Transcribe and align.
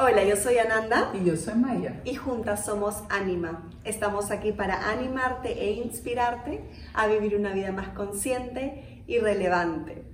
Hola, 0.00 0.22
yo 0.22 0.36
soy 0.36 0.58
Ananda. 0.58 1.10
Y 1.12 1.24
yo 1.24 1.36
soy 1.36 1.56
Maya. 1.56 2.00
Y 2.04 2.14
juntas 2.14 2.64
somos 2.64 3.02
Anima. 3.08 3.68
Estamos 3.82 4.30
aquí 4.30 4.52
para 4.52 4.90
animarte 4.90 5.60
e 5.60 5.72
inspirarte 5.72 6.62
a 6.94 7.08
vivir 7.08 7.34
una 7.34 7.52
vida 7.52 7.72
más 7.72 7.88
consciente 7.88 9.02
y 9.08 9.18
relevante. 9.18 10.04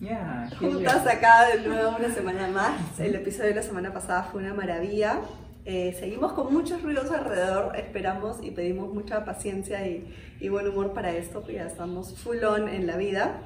Yeah, 0.00 0.48
juntas 0.58 1.06
acá 1.06 1.48
de 1.48 1.68
nuevo 1.68 1.96
una 1.98 2.14
semana 2.14 2.48
más. 2.48 2.98
El 2.98 3.14
episodio 3.14 3.50
de 3.50 3.56
la 3.56 3.62
semana 3.62 3.92
pasada 3.92 4.22
fue 4.22 4.40
una 4.40 4.54
maravilla. 4.54 5.20
Eh, 5.66 5.94
seguimos 6.00 6.32
con 6.32 6.50
muchos 6.50 6.82
ruidos 6.82 7.10
alrededor, 7.10 7.76
esperamos 7.76 8.38
y 8.42 8.52
pedimos 8.52 8.90
mucha 8.94 9.26
paciencia 9.26 9.86
y, 9.86 10.14
y 10.40 10.48
buen 10.48 10.66
humor 10.66 10.94
para 10.94 11.10
esto, 11.12 11.40
porque 11.40 11.56
ya 11.56 11.66
estamos 11.66 12.18
full 12.22 12.42
on 12.42 12.70
en 12.70 12.86
la 12.86 12.96
vida, 12.96 13.42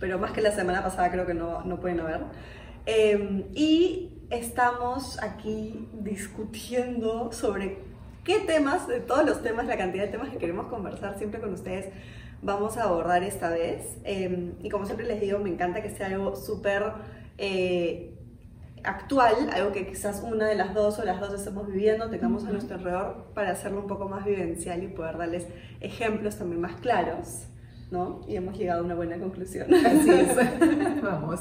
pero 0.00 0.18
más 0.18 0.32
que 0.32 0.42
la 0.42 0.52
semana 0.52 0.82
pasada 0.82 1.10
creo 1.10 1.24
que 1.24 1.34
no, 1.34 1.62
no 1.64 1.80
pueden 1.80 2.00
haber. 2.00 2.20
Em, 2.84 3.44
y 3.54 4.11
estamos 4.32 5.22
aquí 5.22 5.88
discutiendo 5.92 7.30
sobre 7.32 7.78
qué 8.24 8.40
temas, 8.40 8.88
de 8.88 9.00
todos 9.00 9.26
los 9.26 9.42
temas, 9.42 9.66
la 9.66 9.76
cantidad 9.76 10.04
de 10.04 10.10
temas 10.10 10.30
que 10.30 10.38
queremos 10.38 10.66
conversar 10.68 11.18
siempre 11.18 11.38
con 11.38 11.52
ustedes, 11.52 11.92
vamos 12.40 12.78
a 12.78 12.84
abordar 12.84 13.22
esta 13.22 13.50
vez. 13.50 13.98
Em, 14.04 14.54
y 14.62 14.70
como 14.70 14.86
siempre 14.86 15.06
les 15.06 15.20
digo, 15.20 15.38
me 15.38 15.50
encanta 15.50 15.82
que 15.82 15.90
sea 15.90 16.06
algo 16.06 16.34
súper 16.34 16.82
eh, 17.36 18.14
actual, 18.82 19.50
algo 19.52 19.70
que 19.72 19.86
quizás 19.86 20.22
una 20.22 20.46
de 20.46 20.54
las 20.54 20.72
dos 20.72 20.98
o 20.98 21.04
las 21.04 21.20
dos 21.20 21.34
estemos 21.34 21.66
viviendo, 21.66 22.08
tengamos 22.08 22.46
a 22.46 22.52
nuestro 22.52 22.76
alrededor 22.76 23.26
para 23.34 23.50
hacerlo 23.50 23.80
un 23.80 23.86
poco 23.86 24.08
más 24.08 24.24
vivencial 24.24 24.82
y 24.82 24.88
poder 24.88 25.18
darles 25.18 25.46
ejemplos 25.80 26.38
también 26.38 26.62
más 26.62 26.76
claros. 26.80 27.48
¿No? 27.92 28.22
Y 28.26 28.36
hemos 28.36 28.58
llegado 28.58 28.80
a 28.80 28.84
una 28.84 28.94
buena 28.94 29.18
conclusión. 29.18 29.72
Así 29.86 30.10
es. 30.10 30.34
Vamos. 31.02 31.40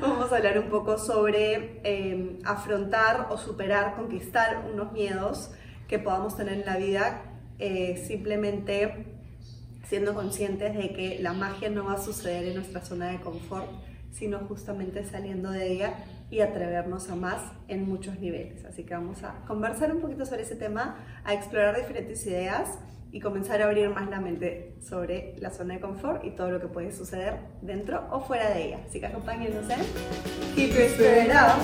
Vamos 0.00 0.32
a 0.32 0.36
hablar 0.36 0.58
un 0.58 0.70
poco 0.70 0.96
sobre 0.96 1.80
em, 1.82 2.38
afrontar 2.44 3.26
o 3.30 3.36
superar, 3.36 3.96
conquistar 3.96 4.64
unos 4.72 4.92
miedos 4.92 5.50
que 5.88 5.98
podamos 5.98 6.36
tener 6.36 6.60
en 6.60 6.64
la 6.64 6.76
vida 6.76 7.22
eh, 7.58 8.02
simplemente 8.06 9.18
siendo 9.88 10.14
conscientes 10.14 10.74
de 10.74 10.92
que 10.92 11.18
la 11.20 11.32
magia 11.32 11.68
no 11.68 11.84
va 11.84 11.94
a 11.94 11.98
suceder 11.98 12.44
en 12.44 12.54
nuestra 12.54 12.80
zona 12.80 13.08
de 13.08 13.20
confort, 13.20 13.68
sino 14.12 14.38
justamente 14.40 15.04
saliendo 15.04 15.50
de 15.50 15.72
ella 15.72 15.94
y 16.30 16.40
atrevernos 16.40 17.10
a 17.10 17.16
más 17.16 17.42
en 17.68 17.86
muchos 17.86 18.18
niveles. 18.20 18.64
Así 18.64 18.84
que 18.84 18.94
vamos 18.94 19.22
a 19.24 19.44
conversar 19.46 19.92
un 19.92 20.00
poquito 20.00 20.24
sobre 20.24 20.42
ese 20.42 20.54
tema, 20.54 20.96
a 21.24 21.34
explorar 21.34 21.76
diferentes 21.76 22.24
ideas 22.26 22.78
y 23.12 23.20
comenzar 23.20 23.60
a 23.60 23.66
abrir 23.66 23.90
más 23.90 24.08
la 24.08 24.20
mente 24.20 24.74
sobre 24.80 25.34
la 25.38 25.50
zona 25.50 25.74
de 25.74 25.80
confort 25.80 26.24
y 26.24 26.30
todo 26.30 26.50
lo 26.50 26.60
que 26.60 26.66
puede 26.66 26.92
suceder 26.92 27.40
dentro 27.60 28.08
o 28.10 28.20
fuera 28.20 28.48
de 28.48 28.68
ella. 28.68 28.80
Así 28.88 29.00
que 29.00 29.06
acompáñenos 29.06 29.68
en 29.68 29.80
Keep 30.56 30.70
Your 30.70 30.82
Spirit 30.82 31.30
Up. 31.30 31.62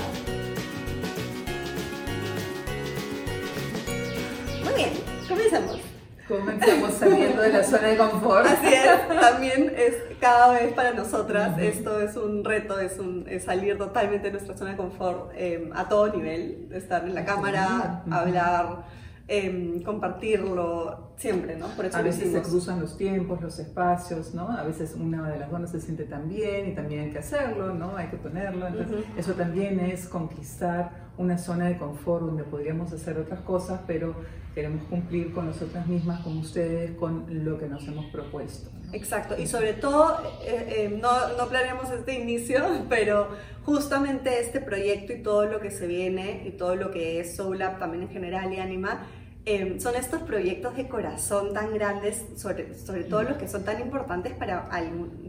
Muy 4.63 4.75
bien, 4.75 4.91
comencemos. 5.27 5.81
Comenzamos 6.29 6.93
saliendo 6.93 7.41
de 7.41 7.49
la 7.55 7.65
zona 7.65 7.89
de 7.89 7.97
confort. 7.97 8.47
Así 8.47 8.67
es, 8.67 9.09
también 9.19 9.73
es 9.75 9.95
cada 10.21 10.53
vez 10.53 10.75
para 10.75 10.93
nosotras, 10.93 11.59
esto 11.59 12.03
es 12.03 12.15
un 12.17 12.45
reto, 12.45 12.79
es, 12.79 12.99
un, 12.99 13.27
salir 13.43 13.79
totalmente 13.79 14.27
de 14.27 14.33
nuestra 14.33 14.55
zona 14.55 14.73
de 14.73 14.77
confort 14.77 15.33
eh, 15.35 15.71
a 15.75 15.89
todo 15.89 16.13
nivel, 16.13 16.69
estar 16.75 17.05
en 17.05 17.15
la 17.15 17.25
cámara, 17.25 18.03
hablar 18.11 18.85
Em, 19.31 19.83
compartirlo 19.83 21.11
siempre, 21.19 21.55
¿no? 21.55 21.67
Por 21.77 21.85
eso 21.85 21.99
a 21.99 22.01
veces 22.01 22.33
se 22.33 22.41
cruzan 22.41 22.81
los 22.81 22.97
tiempos, 22.97 23.43
los 23.43 23.59
espacios, 23.59 24.33
¿no? 24.33 24.49
A 24.49 24.63
veces 24.63 24.95
una 24.99 25.29
de 25.29 25.39
las 25.39 25.51
dos 25.51 25.61
no 25.61 25.67
se 25.67 25.83
siente 25.83 26.05
tan 26.05 26.31
bien 26.31 26.71
y 26.71 26.75
también 26.75 27.03
hay 27.03 27.11
que 27.11 27.19
hacerlo, 27.19 27.75
¿no? 27.75 27.95
Hay 27.99 28.07
que 28.07 28.17
ponerlo. 28.17 28.67
Entonces, 28.67 29.05
eso 29.19 29.35
también 29.35 29.81
es 29.81 30.09
conquistar 30.09 31.11
una 31.19 31.37
zona 31.37 31.67
de 31.67 31.77
confort 31.77 32.25
donde 32.25 32.45
podríamos 32.45 32.91
hacer 32.95 33.19
otras 33.19 33.41
cosas, 33.41 33.81
pero 33.87 34.15
queremos 34.55 34.85
cumplir 34.85 35.31
con 35.35 35.45
nosotras 35.45 35.87
mismas, 35.87 36.21
con 36.23 36.39
ustedes, 36.39 36.93
con 36.93 37.27
lo 37.45 37.59
que 37.59 37.69
nos 37.69 37.87
hemos 37.87 38.07
propuesto. 38.07 38.71
Exacto, 38.95 39.35
y 39.39 39.47
sobre 39.47 39.75
todo, 39.75 40.23
eh, 40.43 40.87
eh, 40.87 40.99
no, 41.01 41.37
no 41.37 41.49
planeamos 41.49 41.91
este 41.91 42.19
inicio, 42.19 42.65
pero 42.89 43.29
justamente 43.67 44.41
este 44.41 44.63
proyecto 44.63 45.13
y 45.13 45.23
todo 45.23 45.45
lo 45.45 45.61
que 45.61 45.71
se 45.71 45.87
viene 45.87 46.45
y 46.47 46.53
todo 46.53 46.77
lo 46.77 46.91
que 46.91 47.21
es 47.21 47.37
Soul 47.37 47.59
también 47.79 48.05
en 48.05 48.09
general 48.09 48.51
y 48.55 48.61
Anima, 48.61 49.07
Em, 49.45 49.81
son 49.81 49.95
estos 49.95 50.23
proyectos 50.23 50.77
de 50.77 50.89
corazón 50.89 51.55
tan 51.55 51.73
grandes, 51.73 52.25
sobre, 52.37 52.75
sobre 52.75 53.05
todo 53.05 53.23
los 53.23 53.39
que 53.39 53.49
son 53.49 53.65
tan 53.65 53.81
importantes 53.81 54.35
para, 54.35 54.69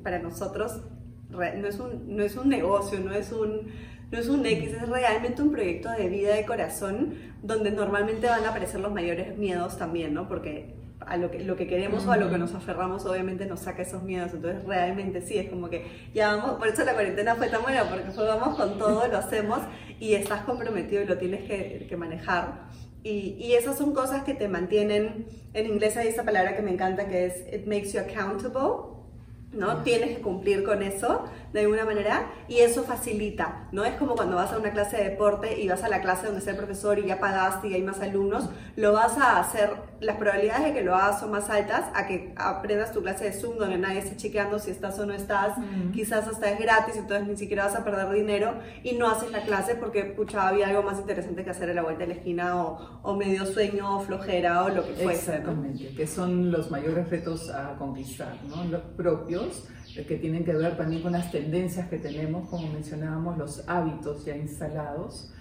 para 0.04 0.20
nosotros. 0.20 0.82
No 1.30 1.42
es, 1.44 1.80
un, 1.80 2.16
no 2.18 2.24
es 2.24 2.36
un 2.36 2.50
negocio, 2.50 3.00
no 3.00 3.14
es 3.14 3.32
un, 3.32 3.68
no 4.12 4.18
es 4.18 4.28
un 4.28 4.46
X, 4.46 4.74
es 4.74 4.90
realmente 4.90 5.42
un 5.42 5.52
proyecto 5.52 5.90
de 5.92 6.10
vida 6.10 6.34
de 6.34 6.44
corazón 6.44 7.14
donde 7.44 7.72
normalmente 7.72 8.28
van 8.28 8.44
a 8.46 8.50
aparecer 8.50 8.80
los 8.80 8.92
mayores 8.92 9.38
miedos 9.38 9.78
también, 9.78 10.14
¿no? 10.16 10.28
Porque 10.28 10.74
a 11.00 11.18
lo 11.18 11.32
que, 11.32 11.44
lo 11.44 11.56
que 11.56 11.68
queremos 11.68 12.06
o 12.06 12.12
a 12.12 12.18
lo 12.18 12.30
que 12.30 12.38
nos 12.38 12.54
aferramos 12.54 13.06
obviamente 13.06 13.46
nos 13.46 13.62
saca 13.62 13.84
esos 13.84 14.04
miedos, 14.04 14.34
entonces 14.34 14.64
realmente 14.66 15.22
sí, 15.22 15.38
es 15.38 15.50
como 15.50 15.70
que 15.70 15.86
ya 16.14 16.36
vamos, 16.36 16.58
por 16.58 16.68
eso 16.68 16.84
la 16.84 16.94
cuarentena 16.94 17.36
fue 17.36 17.48
tan 17.48 17.62
buena, 17.62 17.84
porque 17.90 18.12
fue 18.12 18.26
vamos 18.26 18.58
con 18.58 18.78
todo, 18.78 19.08
lo 19.08 19.18
hacemos 19.18 19.60
y 20.00 20.14
estás 20.14 20.42
comprometido 20.42 21.02
y 21.04 21.06
lo 21.06 21.18
tienes 21.18 21.44
que, 21.44 21.86
que 21.88 21.98
manejar. 21.98 22.68
Y, 23.04 23.38
y, 23.40 23.54
esas 23.54 23.78
son 23.78 23.94
cosas 23.94 24.24
que 24.24 24.34
te 24.34 24.50
mantienen, 24.50 25.26
en 25.54 25.66
inglés 25.66 25.96
hay 25.96 26.10
esa 26.10 26.24
palabra 26.24 26.56
que 26.56 26.62
me 26.62 26.72
encanta 26.72 27.08
que 27.08 27.28
es 27.28 27.54
it 27.54 27.66
makes 27.66 27.92
you 27.94 28.00
accountable, 28.00 28.98
¿no? 29.54 29.84
Tienes 29.84 30.18
que 30.18 30.22
cumplir 30.22 30.64
con 30.64 30.84
eso 30.84 31.26
de 31.54 31.62
alguna 31.62 31.86
manera 31.86 32.28
y 32.48 32.60
eso 32.60 32.84
facilita, 32.84 33.68
¿no? 33.72 33.84
Es 33.86 33.96
como 33.96 34.16
cuando 34.16 34.36
vas 34.36 34.52
a 34.54 34.58
una 34.58 34.72
clase 34.72 34.98
de 34.98 35.10
deporte 35.10 35.60
y 35.60 35.68
vas 35.68 35.84
a 35.84 35.90
la 35.90 36.02
clase 36.02 36.26
donde 36.26 36.40
está 36.40 36.52
el 36.52 36.58
profesor 36.58 37.00
y 37.00 37.08
ya 37.08 37.20
pagaste 37.20 37.68
y 37.68 37.74
hay 37.74 37.82
más 37.82 38.00
alumnos, 38.02 38.50
lo 38.76 38.94
vas 38.94 39.18
a 39.18 39.40
hacer, 39.40 39.72
las 40.00 40.18
probabilidades 40.18 40.66
de 40.66 40.74
que 40.74 40.84
lo 40.84 40.96
hagas 40.96 41.20
son 41.20 41.32
más 41.32 41.50
altas 41.50 41.86
a 41.94 42.08
que 42.08 42.34
aprendas 42.38 42.92
tu 42.92 43.02
clase 43.02 43.26
de 43.26 43.34
Zoom 43.34 43.58
donde 43.58 43.78
nadie 43.78 44.00
está 44.00 44.16
chequeando 44.16 44.60
si 44.60 44.72
estás 44.72 44.98
o 45.00 45.06
no 45.06 45.14
estás, 45.14 45.54
quizás 45.94 46.28
hasta 46.28 46.52
es 46.52 46.60
gratis, 46.60 46.96
entonces 46.96 47.28
ni 47.28 47.38
siquiera 47.38 47.66
vas 47.66 47.76
a 47.76 47.84
perder 47.84 48.10
dinero 48.12 48.54
y 48.84 48.94
no 48.94 49.10
haces 49.10 49.32
la 49.32 49.42
clase 49.42 49.76
porque, 49.76 50.04
pucha, 50.04 50.48
había 50.48 50.68
algo 50.68 50.84
más 50.84 51.00
interesante 51.00 51.44
que 51.44 51.50
hacer 51.50 51.70
en 51.70 51.76
la 51.76 51.84
vuelta 51.84 52.02
de 52.02 52.08
la 52.08 52.14
esquina 52.14 52.64
o, 52.64 53.00
o 53.02 53.16
medio 53.16 53.46
sueño 53.46 53.98
o 53.98 54.00
flojera 54.02 54.64
o 54.64 54.70
lo 54.70 54.86
que 54.86 54.94
fuese. 54.94 55.36
Exactamente, 55.36 55.94
que 55.96 56.08
son 56.08 56.52
los 56.52 56.72
mayores 56.72 57.10
retos 57.10 57.50
a 57.50 57.76
conquistar, 57.78 58.36
¿no? 58.48 58.64
Los 58.66 58.82
propios 58.96 59.68
que 59.96 60.18
tienen 60.18 60.44
que 60.44 60.54
ver 60.54 60.78
también 60.78 61.02
con 61.02 61.12
las 61.12 61.32
tendencias 61.32 61.90
que 61.90 61.98
tenemos, 61.98 62.50
como 62.50 62.72
mencionábamos, 62.72 63.38
los 63.38 63.64
hábitos 63.68 64.26
ya 64.26 64.36
instalados. 64.36 65.32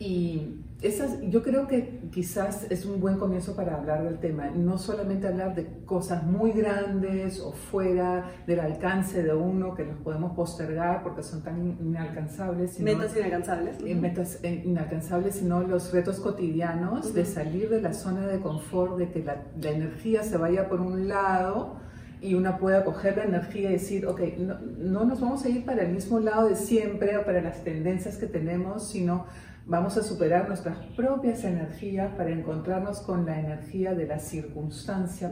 Y 0.00 0.60
esas, 0.80 1.20
yo 1.22 1.42
creo 1.42 1.66
que 1.66 2.02
quizás 2.12 2.70
es 2.70 2.86
un 2.86 3.00
buen 3.00 3.18
comienzo 3.18 3.56
para 3.56 3.74
hablar 3.74 4.04
del 4.04 4.18
tema, 4.20 4.48
no 4.50 4.78
solamente 4.78 5.26
hablar 5.26 5.56
de 5.56 5.66
cosas 5.84 6.22
muy 6.22 6.52
grandes 6.52 7.40
o 7.40 7.50
fuera 7.50 8.30
del 8.46 8.60
alcance 8.60 9.24
de 9.24 9.34
uno 9.34 9.74
que 9.74 9.84
los 9.84 9.96
podemos 9.96 10.36
postergar 10.36 11.02
porque 11.02 11.24
son 11.24 11.42
tan 11.42 11.76
inalcanzables. 11.80 12.74
Sino, 12.74 12.92
metas 12.92 13.16
inalcanzables. 13.16 13.82
Metas 13.82 14.38
inalcanzables, 14.44 15.34
sino 15.34 15.62
los 15.62 15.92
retos 15.92 16.20
cotidianos 16.20 17.12
de 17.12 17.24
salir 17.24 17.68
de 17.68 17.80
la 17.80 17.92
zona 17.92 18.28
de 18.28 18.38
confort, 18.38 18.98
de 18.98 19.10
que 19.10 19.24
la, 19.24 19.46
la 19.60 19.70
energía 19.70 20.22
se 20.22 20.36
vaya 20.36 20.68
por 20.68 20.80
un 20.80 21.08
lado 21.08 21.87
y 22.20 22.34
una 22.34 22.58
pueda 22.58 22.84
coger 22.84 23.16
la 23.16 23.24
energía 23.24 23.70
y 23.70 23.74
decir, 23.74 24.06
ok, 24.06 24.20
no, 24.38 24.58
no, 24.78 25.04
nos 25.04 25.20
vamos 25.20 25.44
a 25.44 25.48
ir 25.48 25.64
para 25.64 25.82
el 25.82 25.92
mismo 25.92 26.18
lado 26.18 26.48
de 26.48 26.56
siempre 26.56 27.16
o 27.16 27.24
para 27.24 27.40
las 27.40 27.62
tendencias 27.64 28.16
que 28.16 28.26
tenemos, 28.26 28.90
sino 28.90 29.26
vamos 29.66 29.96
a 29.96 30.02
superar 30.02 30.48
nuestras 30.48 30.78
propias 30.96 31.44
energías 31.44 32.12
para 32.14 32.30
encontrarnos 32.30 33.00
con 33.00 33.26
la 33.26 33.38
energía 33.38 33.94
de 33.94 34.06
la 34.06 34.18
circunstancia 34.18 35.30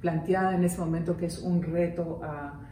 planteada 0.00 0.54
en 0.54 0.64
ese 0.64 0.78
momento 0.78 1.16
que 1.16 1.26
es 1.26 1.38
un 1.38 1.62
reto 1.62 2.20
a 2.22 2.69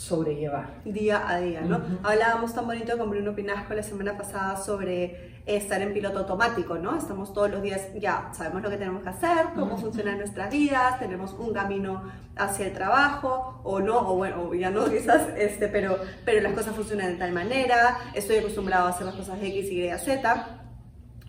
sobrellevar. 0.00 0.80
Día 0.86 1.28
a 1.28 1.38
día, 1.40 1.60
¿no? 1.60 1.78
Hablábamos 2.02 2.54
tan 2.54 2.66
bonito 2.66 2.96
con 2.96 3.10
Bruno 3.10 3.34
Pinasco 3.34 3.74
la 3.74 3.82
semana 3.82 4.16
pasada 4.16 4.56
sobre 4.56 5.42
estar 5.44 5.82
en 5.82 5.92
piloto 5.92 6.20
automático, 6.20 6.78
¿no? 6.78 6.96
Estamos 6.96 7.34
todos 7.34 7.50
los 7.50 7.62
días, 7.62 7.88
ya 8.00 8.30
sabemos 8.32 8.62
lo 8.62 8.70
que 8.70 8.78
tenemos 8.78 9.02
que 9.02 9.10
hacer, 9.10 9.48
cómo 9.54 9.76
funcionan 9.76 10.16
nuestras 10.16 10.50
vidas, 10.50 10.98
tenemos 10.98 11.34
un 11.34 11.52
camino 11.52 12.02
hacia 12.34 12.68
el 12.68 12.72
trabajo, 12.72 13.60
o 13.62 13.80
no, 13.80 14.10
o 14.10 14.16
bueno, 14.16 14.54
ya 14.54 14.70
no 14.70 14.84
quizás, 14.90 15.28
este, 15.36 15.68
pero, 15.68 15.98
pero 16.24 16.40
las 16.40 16.54
cosas 16.54 16.74
funcionan 16.74 17.08
de 17.08 17.16
tal 17.16 17.32
manera, 17.32 17.98
estoy 18.14 18.38
acostumbrado 18.38 18.86
a 18.86 18.90
hacer 18.90 19.04
las 19.04 19.16
cosas 19.16 19.38
X, 19.42 19.70
Y, 19.70 19.90
Z. 19.98 20.60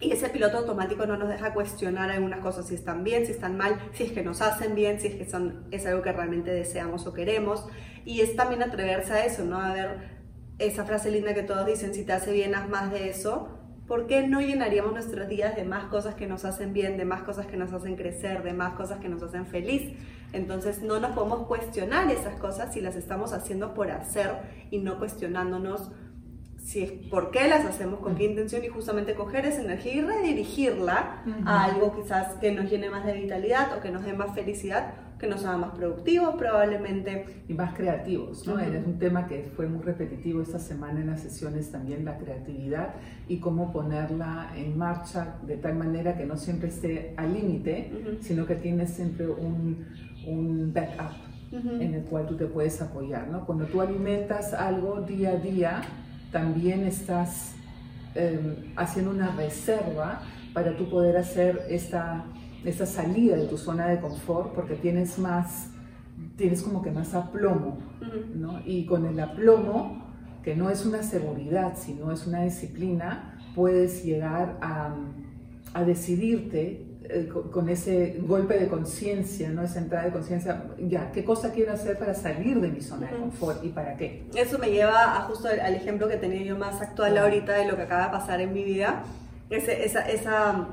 Y 0.01 0.11
ese 0.11 0.29
piloto 0.29 0.57
automático 0.57 1.05
no 1.05 1.15
nos 1.15 1.29
deja 1.29 1.53
cuestionar 1.53 2.09
algunas 2.09 2.39
cosas, 2.39 2.67
si 2.67 2.73
están 2.73 3.03
bien, 3.03 3.27
si 3.27 3.33
están 3.33 3.55
mal, 3.55 3.79
si 3.93 4.03
es 4.03 4.11
que 4.11 4.23
nos 4.23 4.41
hacen 4.41 4.73
bien, 4.73 4.99
si 4.99 5.07
es 5.07 5.15
que 5.15 5.29
son, 5.29 5.65
es 5.69 5.85
algo 5.85 6.01
que 6.01 6.11
realmente 6.11 6.51
deseamos 6.51 7.05
o 7.05 7.13
queremos. 7.13 7.65
Y 8.03 8.21
es 8.21 8.35
también 8.35 8.63
atreverse 8.63 9.13
a 9.13 9.25
eso, 9.25 9.45
¿no? 9.45 9.61
A 9.61 9.73
ver 9.73 10.21
esa 10.57 10.85
frase 10.85 11.11
linda 11.11 11.35
que 11.35 11.43
todos 11.43 11.67
dicen, 11.67 11.93
si 11.93 12.03
te 12.03 12.13
hace 12.13 12.33
bien, 12.33 12.55
haz 12.55 12.67
más 12.67 12.91
de 12.91 13.09
eso. 13.09 13.49
¿Por 13.87 14.07
qué 14.07 14.27
no 14.27 14.41
llenaríamos 14.41 14.93
nuestros 14.93 15.27
días 15.27 15.55
de 15.55 15.65
más 15.65 15.85
cosas 15.85 16.15
que 16.15 16.25
nos 16.25 16.45
hacen 16.45 16.73
bien, 16.73 16.97
de 16.97 17.05
más 17.05 17.21
cosas 17.21 17.45
que 17.45 17.57
nos 17.57 17.71
hacen 17.71 17.95
crecer, 17.95 18.41
de 18.41 18.53
más 18.53 18.73
cosas 18.73 18.99
que 18.99 19.09
nos 19.09 19.21
hacen 19.21 19.45
feliz? 19.45 19.93
Entonces 20.33 20.81
no 20.81 20.99
nos 20.99 21.11
podemos 21.11 21.45
cuestionar 21.45 22.09
esas 22.09 22.35
cosas 22.39 22.73
si 22.73 22.81
las 22.81 22.95
estamos 22.95 23.33
haciendo 23.33 23.73
por 23.75 23.91
hacer 23.91 24.31
y 24.71 24.79
no 24.79 24.97
cuestionándonos 24.97 25.91
si 26.63 26.83
es 26.83 26.91
por 27.09 27.31
qué 27.31 27.47
las 27.47 27.65
hacemos, 27.65 27.99
con 27.99 28.15
qué 28.15 28.25
intención 28.25 28.63
y 28.63 28.67
justamente 28.67 29.15
coger 29.15 29.45
esa 29.45 29.61
energía 29.61 29.95
y 29.95 30.01
redirigirla 30.01 31.23
a 31.45 31.63
algo 31.65 31.95
quizás 31.95 32.33
que 32.35 32.51
nos 32.51 32.69
llene 32.69 32.89
más 32.89 33.05
de 33.05 33.13
vitalidad 33.13 33.77
o 33.77 33.81
que 33.81 33.89
nos 33.89 34.05
dé 34.05 34.13
más 34.13 34.33
felicidad, 34.35 34.93
que 35.19 35.27
nos 35.27 35.43
haga 35.45 35.57
más 35.57 35.71
productivos 35.75 36.35
probablemente. 36.35 37.43
Y 37.47 37.53
más 37.53 37.73
creativos, 37.75 38.47
¿no? 38.47 38.59
Es 38.59 38.85
un 38.85 38.97
tema 38.99 39.27
que 39.27 39.51
fue 39.55 39.67
muy 39.67 39.81
repetitivo 39.81 40.41
esta 40.41 40.59
semana 40.59 41.01
en 41.01 41.07
las 41.07 41.21
sesiones 41.21 41.71
también, 41.71 42.05
la 42.05 42.17
creatividad 42.17 42.93
y 43.27 43.37
cómo 43.39 43.73
ponerla 43.73 44.51
en 44.55 44.77
marcha 44.77 45.35
de 45.45 45.57
tal 45.57 45.75
manera 45.75 46.15
que 46.15 46.25
no 46.25 46.37
siempre 46.37 46.69
esté 46.69 47.13
al 47.17 47.33
límite, 47.33 48.19
sino 48.21 48.45
que 48.45 48.55
tiene 48.55 48.87
siempre 48.87 49.27
un, 49.27 49.87
un 50.27 50.71
backup. 50.73 51.15
en 51.51 51.93
el 51.95 52.03
cual 52.03 52.27
tú 52.27 52.37
te 52.37 52.45
puedes 52.45 52.81
apoyar, 52.81 53.27
¿no? 53.27 53.45
Cuando 53.45 53.65
tú 53.65 53.81
alimentas 53.81 54.53
algo 54.53 55.01
día 55.01 55.31
a 55.31 55.35
día, 55.35 55.81
también 56.31 56.85
estás 56.85 57.53
em, 58.15 58.73
haciendo 58.75 59.11
una 59.11 59.35
reserva 59.35 60.21
para 60.53 60.75
tú 60.75 60.89
poder 60.89 61.17
hacer 61.17 61.65
esta, 61.69 62.25
esta 62.63 62.85
salida 62.85 63.35
de 63.35 63.45
tu 63.45 63.57
zona 63.57 63.87
de 63.87 63.99
confort 63.99 64.53
porque 64.53 64.75
tienes 64.75 65.17
más, 65.17 65.69
tienes 66.37 66.61
como 66.61 66.81
que 66.81 66.91
más 66.91 67.13
aplomo, 67.13 67.77
¿no? 68.35 68.61
Y 68.65 68.85
con 68.85 69.05
el 69.05 69.19
aplomo, 69.19 70.05
que 70.43 70.55
no 70.55 70.69
es 70.69 70.85
una 70.85 71.03
seguridad, 71.03 71.77
sino 71.77 72.11
es 72.11 72.25
una 72.25 72.43
disciplina, 72.43 73.37
puedes 73.55 74.03
llegar 74.03 74.57
a, 74.61 74.95
a 75.73 75.83
decidirte 75.83 76.90
eh, 77.13 77.27
con 77.27 77.67
ese 77.67 78.15
golpe 78.21 78.57
de 78.57 78.67
conciencia, 78.67 79.49
¿no? 79.49 79.63
Esa 79.63 79.79
entrada 79.79 80.05
de 80.05 80.11
conciencia, 80.11 80.63
ya, 80.79 81.11
¿qué 81.11 81.25
cosa 81.25 81.51
quiero 81.51 81.73
hacer 81.73 81.97
para 81.97 82.13
salir 82.13 82.61
de 82.61 82.69
mi 82.69 82.79
zona 82.79 83.11
de 83.11 83.17
confort 83.17 83.63
y 83.65 83.69
para 83.69 83.97
qué? 83.97 84.23
Eso 84.33 84.57
me 84.57 84.71
lleva 84.71 85.17
a 85.17 85.21
justo 85.23 85.49
al 85.49 85.75
ejemplo 85.75 86.07
que 86.07 86.15
tenía 86.15 86.41
yo 86.43 86.57
más 86.57 86.81
actual 86.81 87.17
ahorita 87.17 87.51
de 87.53 87.65
lo 87.65 87.75
que 87.75 87.81
acaba 87.81 88.05
de 88.05 88.11
pasar 88.11 88.39
en 88.39 88.53
mi 88.53 88.63
vida. 88.63 89.03
Ese, 89.49 89.83
esa, 89.83 90.07
esa 90.07 90.69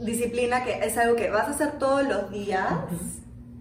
disciplina 0.00 0.64
que 0.64 0.84
es 0.84 0.98
algo 0.98 1.14
que 1.14 1.30
vas 1.30 1.46
a 1.46 1.50
hacer 1.52 1.78
todos 1.78 2.02
los 2.06 2.32
días, 2.32 2.66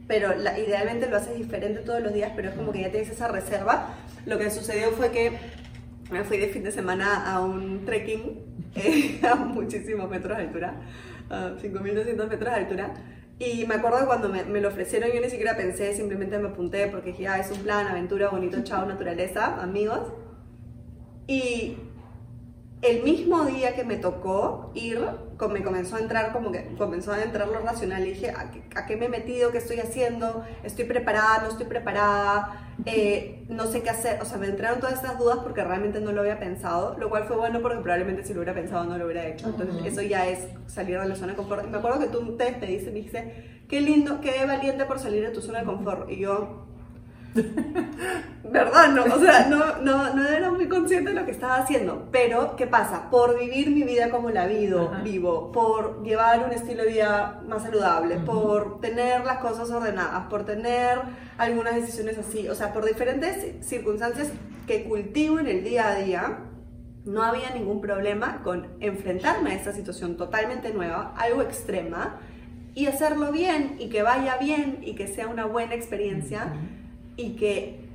pero 0.07 0.33
idealmente 0.33 1.07
lo 1.07 1.17
haces 1.17 1.37
diferente 1.37 1.81
todos 1.81 2.01
los 2.01 2.13
días, 2.13 2.31
pero 2.35 2.49
es 2.49 2.55
como 2.55 2.71
que 2.71 2.81
ya 2.81 2.89
tienes 2.89 3.11
esa 3.11 3.27
reserva. 3.27 3.93
Lo 4.25 4.39
que 4.39 4.49
sucedió 4.49 4.89
fue 4.91 5.11
que 5.11 5.37
me 6.09 6.23
fui 6.23 6.37
de 6.37 6.47
fin 6.47 6.63
de 6.63 6.71
semana 6.71 7.31
a 7.31 7.41
un 7.41 7.85
trekking 7.85 8.39
eh, 8.75 9.19
a 9.23 9.35
muchísimos 9.35 10.09
metros 10.09 10.35
de 10.37 10.43
altura 10.45 10.73
a 11.29 11.55
5.200 11.57 12.27
metros 12.27 12.39
de 12.39 12.55
altura. 12.55 12.93
Y 13.37 13.65
me 13.65 13.75
acuerdo 13.75 14.05
cuando 14.05 14.29
me, 14.29 14.45
me, 14.45 14.61
lo 14.61 14.69
ofrecieron, 14.69 15.11
yo 15.11 15.19
ni 15.19 15.29
siquiera 15.29 15.57
pensé, 15.57 15.93
simplemente 15.93 16.37
me 16.37 16.49
apunté 16.49 16.87
porque 16.87 17.11
dije, 17.11 17.27
ah, 17.27 17.39
es 17.39 17.51
un 17.51 17.59
plan, 17.59 17.85
aventura, 17.87 18.29
bonito, 18.29 18.63
chao, 18.63 18.85
naturaleza, 18.85 19.61
amigos. 19.61 20.13
Y 21.27 21.77
el 22.81 23.03
mismo 23.03 23.45
día 23.45 23.73
que 23.73 23.83
me 23.83 23.95
tocó 23.95 24.71
ir, 24.75 24.99
me 25.49 25.63
comenzó 25.63 25.95
a 25.95 25.99
entrar 25.99 26.31
como 26.31 26.51
que 26.51 26.75
comenzó 26.77 27.13
a 27.13 27.23
entrar 27.23 27.47
lo 27.47 27.59
racional 27.59 28.05
y 28.05 28.11
dije, 28.11 28.31
¿a 28.31 28.85
qué, 28.85 28.95
me 28.95 29.05
he 29.05 29.09
metido? 29.09 29.51
¿Qué 29.51 29.57
estoy 29.57 29.79
haciendo? 29.79 30.43
¿Estoy 30.63 30.85
preparada? 30.85 31.41
¿No 31.43 31.49
estoy 31.49 31.65
preparada? 31.65 32.73
Eh, 32.85 33.45
no 33.49 33.65
sé 33.65 33.81
qué 33.81 33.89
hacer. 33.89 34.21
O 34.21 34.25
sea, 34.25 34.37
me 34.37 34.47
entraron 34.47 34.79
todas 34.79 34.95
estas 34.95 35.17
dudas 35.17 35.39
porque 35.39 35.63
realmente 35.63 35.99
no 35.99 36.11
lo 36.11 36.21
había 36.21 36.39
pensado, 36.39 36.95
lo 36.99 37.09
cual 37.09 37.23
fue 37.25 37.37
bueno 37.37 37.61
porque 37.61 37.79
probablemente 37.79 38.23
si 38.23 38.33
lo 38.33 38.41
hubiera 38.41 38.53
pensado 38.53 38.85
no 38.85 38.97
lo 38.97 39.05
hubiera 39.05 39.25
hecho. 39.25 39.47
Entonces, 39.47 39.85
eso 39.85 40.01
ya 40.01 40.27
es 40.27 40.47
salir 40.67 40.99
de 40.99 41.07
la 41.07 41.15
zona 41.15 41.31
de 41.31 41.37
confort. 41.37 41.65
Y 41.65 41.69
me 41.69 41.77
acuerdo 41.77 41.99
que 41.99 42.07
tú 42.07 42.37
te 42.37 42.45
despediste 42.45 42.89
y 42.89 42.93
me 42.93 42.99
dijiste, 42.99 43.63
qué 43.67 43.81
lindo, 43.81 44.21
qué 44.21 44.45
valiente 44.45 44.85
por 44.85 44.99
salir 44.99 45.23
de 45.23 45.29
tu 45.31 45.41
zona 45.41 45.59
de 45.59 45.65
confort. 45.65 46.09
Y 46.09 46.19
yo, 46.19 46.67
¿Verdad? 48.43 48.89
No, 48.93 49.03
o 49.03 49.19
sea, 49.19 49.47
no, 49.47 49.81
no, 49.81 50.13
no, 50.13 50.27
era 50.27 50.49
muy 50.51 50.67
consciente 50.67 51.09
de 51.09 51.19
lo 51.19 51.25
que 51.25 51.31
estaba 51.31 51.57
haciendo. 51.57 52.07
Pero, 52.11 52.55
¿qué 52.55 52.67
pasa? 52.67 53.09
Por 53.09 53.37
vivir 53.37 53.71
mi 53.71 53.83
vida 53.83 54.09
como 54.09 54.29
la 54.29 54.45
vivo, 54.45 54.91
vivo 55.03 55.51
por 55.51 56.03
llevar 56.03 56.45
un 56.45 56.53
estilo 56.53 56.83
de 56.83 56.89
vida 56.89 57.41
más 57.47 57.63
saludable, 57.63 58.17
por 58.17 58.79
tener 58.79 59.25
las 59.25 59.39
cosas 59.39 59.69
ordenadas, 59.71 60.27
por 60.27 60.45
tener 60.45 60.99
algunas 61.37 61.75
decisiones 61.75 62.17
así, 62.17 62.47
o 62.47 62.55
sea, 62.55 62.71
por 62.71 62.85
diferentes 62.85 63.65
circunstancias 63.65 64.29
que 64.67 64.85
cultivo 64.85 65.39
en 65.39 65.47
el 65.47 65.63
día 65.63 65.89
a 65.89 65.95
día, 65.95 66.39
no 67.03 67.23
había 67.23 67.49
ningún 67.51 67.81
problema 67.81 68.41
con 68.43 68.67
enfrentarme 68.79 69.51
a 69.51 69.55
esta 69.55 69.73
situación 69.73 70.17
totalmente 70.17 70.73
nueva, 70.73 71.13
algo 71.17 71.41
extrema, 71.41 72.19
y 72.73 72.87
hacerlo 72.87 73.31
bien, 73.31 73.77
y 73.79 73.89
que 73.89 74.01
vaya 74.01 74.37
bien, 74.37 74.79
y 74.81 74.95
que 74.95 75.07
sea 75.07 75.27
una 75.27 75.45
buena 75.45 75.75
experiencia 75.75 76.53
y 77.17 77.35
que 77.35 77.85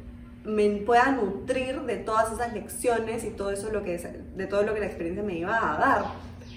me 0.45 0.69
pueda 0.79 1.13
nutrir 1.13 1.83
de 1.83 1.97
todas 1.97 2.33
esas 2.33 2.53
lecciones 2.53 3.25
y 3.25 3.31
todo 3.31 3.51
eso 3.51 3.71
lo 3.71 3.83
que 3.83 3.99
de 3.99 4.47
todo 4.47 4.63
lo 4.63 4.75
que 4.75 4.81
la 4.81 4.87
experiencia 4.87 5.23
me 5.23 5.39
iba 5.39 5.57
a 5.57 5.79
dar. 5.79 6.05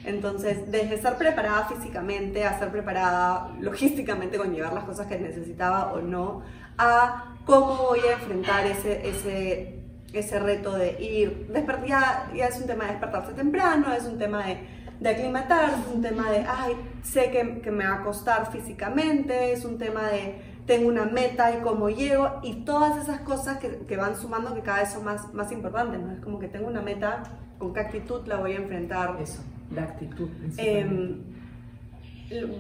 Entonces, 0.06 0.70
desde 0.70 0.96
estar 0.96 1.18
preparada 1.18 1.66
físicamente 1.66 2.44
a 2.44 2.52
estar 2.52 2.72
preparada 2.72 3.52
logísticamente 3.60 4.38
con 4.38 4.54
llevar 4.54 4.74
las 4.74 4.84
cosas 4.84 5.08
que 5.08 5.18
necesitaba 5.18 5.94
o 5.94 6.02
no, 6.02 6.44
a 6.78 7.36
cómo 7.46 7.76
voy 7.76 8.00
a 8.00 8.14
enfrentar 8.14 8.66
ese, 8.66 9.08
ese, 9.08 9.80
ese 10.12 10.40
reto 10.40 10.74
de 10.74 11.02
ir, 11.02 11.48
ya, 11.88 12.30
ya 12.36 12.48
es 12.48 12.60
un 12.60 12.68
tema 12.68 12.86
de 12.86 12.92
despertarse 12.92 13.34
temprano, 13.34 13.94
es 13.94 14.04
un 14.04 14.18
tema 14.18 14.46
de, 14.46 14.58
de 15.00 15.10
aclimatar, 15.10 15.70
es 15.70 15.94
un 15.94 16.02
tema 16.02 16.32
de, 16.32 16.46
ay, 16.48 16.76
sé 17.02 17.32
que, 17.32 17.62
que 17.62 17.72
me 17.72 17.86
va 17.88 17.96
a 17.96 18.04
costar 18.04 18.52
físicamente, 18.52 19.54
es 19.54 19.64
un 19.64 19.78
tema 19.78 20.10
de 20.10 20.53
tengo 20.66 20.88
una 20.88 21.06
meta 21.06 21.58
y 21.58 21.62
cómo 21.62 21.90
llego 21.90 22.40
y 22.42 22.64
todas 22.64 22.98
esas 22.98 23.22
cosas 23.22 23.58
que, 23.58 23.80
que, 23.86 23.98
van 23.98 24.16
sumando 24.16 24.54
que 24.54 24.62
cada 24.62 24.80
vez 24.80 24.94
son 24.94 25.04
más, 25.04 25.34
más 25.34 25.52
importantes, 25.52 26.00
¿no? 26.00 26.12
Es 26.12 26.20
como 26.20 26.40
que 26.40 26.48
tengo 26.48 26.68
una 26.68 26.82
meta, 26.82 27.24
con 27.58 27.74
qué 27.74 27.82
actitud 27.82 28.26
la 28.28 28.38
voy 28.38 28.54
a 28.54 28.58
enfrentar. 28.58 29.18
Eso, 29.22 29.44
la 29.72 29.84
actitud. 29.84 30.30
Eh, 30.58 31.20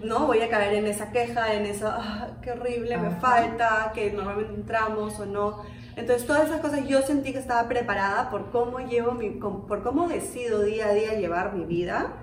no 0.03 0.27
voy 0.27 0.41
a 0.41 0.49
caer 0.49 0.75
en 0.75 0.85
esa 0.85 1.11
queja, 1.11 1.53
en 1.53 1.65
esa, 1.65 1.95
ah, 1.97 2.27
qué 2.41 2.51
horrible, 2.51 2.97
me 2.97 3.11
falta, 3.11 3.91
que 3.95 4.11
normalmente 4.11 4.53
entramos 4.53 5.19
o 5.19 5.25
no. 5.25 5.63
Entonces 5.95 6.27
todas 6.27 6.47
esas 6.47 6.59
cosas 6.59 6.87
yo 6.87 7.01
sentí 7.01 7.31
que 7.31 7.39
estaba 7.39 7.67
preparada 7.69 8.29
por 8.29 8.51
cómo 8.51 8.79
llevo 8.79 9.13
mi, 9.13 9.29
por 9.29 9.83
cómo 9.83 10.07
decido 10.07 10.63
día 10.63 10.87
a 10.87 10.93
día 10.93 11.13
llevar 11.13 11.53
mi 11.53 11.65
vida, 11.65 12.13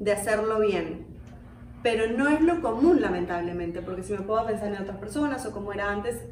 de 0.00 0.12
hacerlo 0.12 0.60
bien 0.60 1.07
pero 1.82 2.06
no 2.06 2.28
es 2.28 2.40
lo 2.40 2.60
común 2.60 3.00
lamentablemente, 3.00 3.82
porque 3.82 4.02
si 4.02 4.12
me 4.12 4.20
puedo 4.20 4.46
pensar 4.46 4.68
en 4.68 4.82
otras 4.82 4.98
personas 4.98 5.44
o 5.46 5.52
como 5.52 5.72
era 5.72 5.90
antes, 5.90 6.24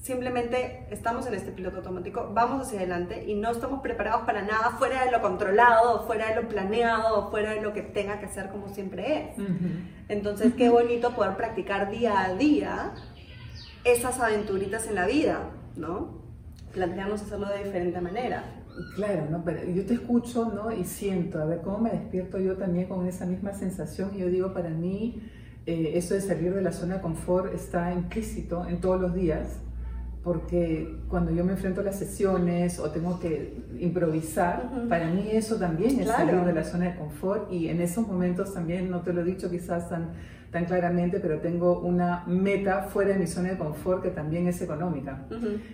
simplemente 0.00 0.86
estamos 0.90 1.26
en 1.26 1.34
este 1.34 1.50
piloto 1.50 1.78
automático, 1.78 2.30
vamos 2.32 2.66
hacia 2.66 2.78
adelante 2.78 3.24
y 3.26 3.34
no 3.34 3.50
estamos 3.50 3.80
preparados 3.80 4.22
para 4.22 4.42
nada 4.42 4.70
fuera 4.78 5.04
de 5.04 5.10
lo 5.10 5.20
controlado, 5.20 6.06
fuera 6.06 6.28
de 6.28 6.42
lo 6.42 6.48
planeado, 6.48 7.30
fuera 7.30 7.52
de 7.52 7.60
lo 7.60 7.72
que 7.72 7.82
tenga 7.82 8.20
que 8.20 8.26
hacer 8.26 8.48
como 8.48 8.68
siempre 8.68 9.34
es. 9.36 9.46
Entonces, 10.08 10.54
qué 10.54 10.68
bonito 10.68 11.14
poder 11.14 11.36
practicar 11.36 11.90
día 11.90 12.24
a 12.24 12.34
día 12.34 12.92
esas 13.84 14.20
aventuritas 14.20 14.86
en 14.86 14.94
la 14.94 15.06
vida, 15.06 15.50
¿no? 15.76 16.22
Plantearnos 16.72 17.22
hacerlo 17.22 17.48
de 17.48 17.64
diferente 17.64 18.00
manera. 18.00 18.44
Claro, 18.94 19.26
¿no? 19.30 19.44
pero 19.44 19.64
yo 19.70 19.84
te 19.84 19.94
escucho 19.94 20.52
¿no? 20.52 20.72
y 20.72 20.84
siento, 20.84 21.40
a 21.40 21.44
ver 21.44 21.60
cómo 21.62 21.78
me 21.78 21.90
despierto 21.90 22.38
yo 22.38 22.56
también 22.56 22.86
con 22.86 23.06
esa 23.06 23.26
misma 23.26 23.52
sensación. 23.52 24.10
Y 24.14 24.18
yo 24.18 24.28
digo, 24.28 24.52
para 24.52 24.70
mí, 24.70 25.22
eh, 25.66 25.92
eso 25.94 26.14
de 26.14 26.20
salir 26.20 26.54
de 26.54 26.62
la 26.62 26.72
zona 26.72 26.96
de 26.96 27.00
confort 27.00 27.54
está 27.54 27.92
implícito 27.92 28.66
en 28.66 28.80
todos 28.80 29.00
los 29.00 29.14
días, 29.14 29.58
porque 30.24 30.96
cuando 31.08 31.30
yo 31.30 31.44
me 31.44 31.52
enfrento 31.52 31.80
a 31.80 31.84
las 31.84 31.98
sesiones 31.98 32.78
o 32.78 32.90
tengo 32.90 33.18
que 33.18 33.56
improvisar, 33.78 34.70
para 34.88 35.10
mí 35.10 35.28
eso 35.32 35.56
también 35.56 36.00
es 36.00 36.08
salir 36.08 36.40
de 36.42 36.52
la 36.52 36.64
zona 36.64 36.86
de 36.86 36.96
confort. 36.96 37.52
Y 37.52 37.68
en 37.68 37.80
esos 37.80 38.06
momentos 38.06 38.52
también, 38.52 38.90
no 38.90 39.00
te 39.00 39.12
lo 39.12 39.22
he 39.22 39.24
dicho 39.24 39.50
quizás 39.50 39.88
tan 39.88 40.10
tan 40.50 40.64
claramente, 40.64 41.20
pero 41.20 41.40
tengo 41.40 41.80
una 41.80 42.24
meta 42.26 42.82
fuera 42.82 43.12
de 43.12 43.18
mi 43.18 43.26
zona 43.26 43.50
de 43.50 43.58
confort 43.58 44.02
que 44.02 44.10
también 44.10 44.48
es 44.48 44.62
económica 44.62 45.26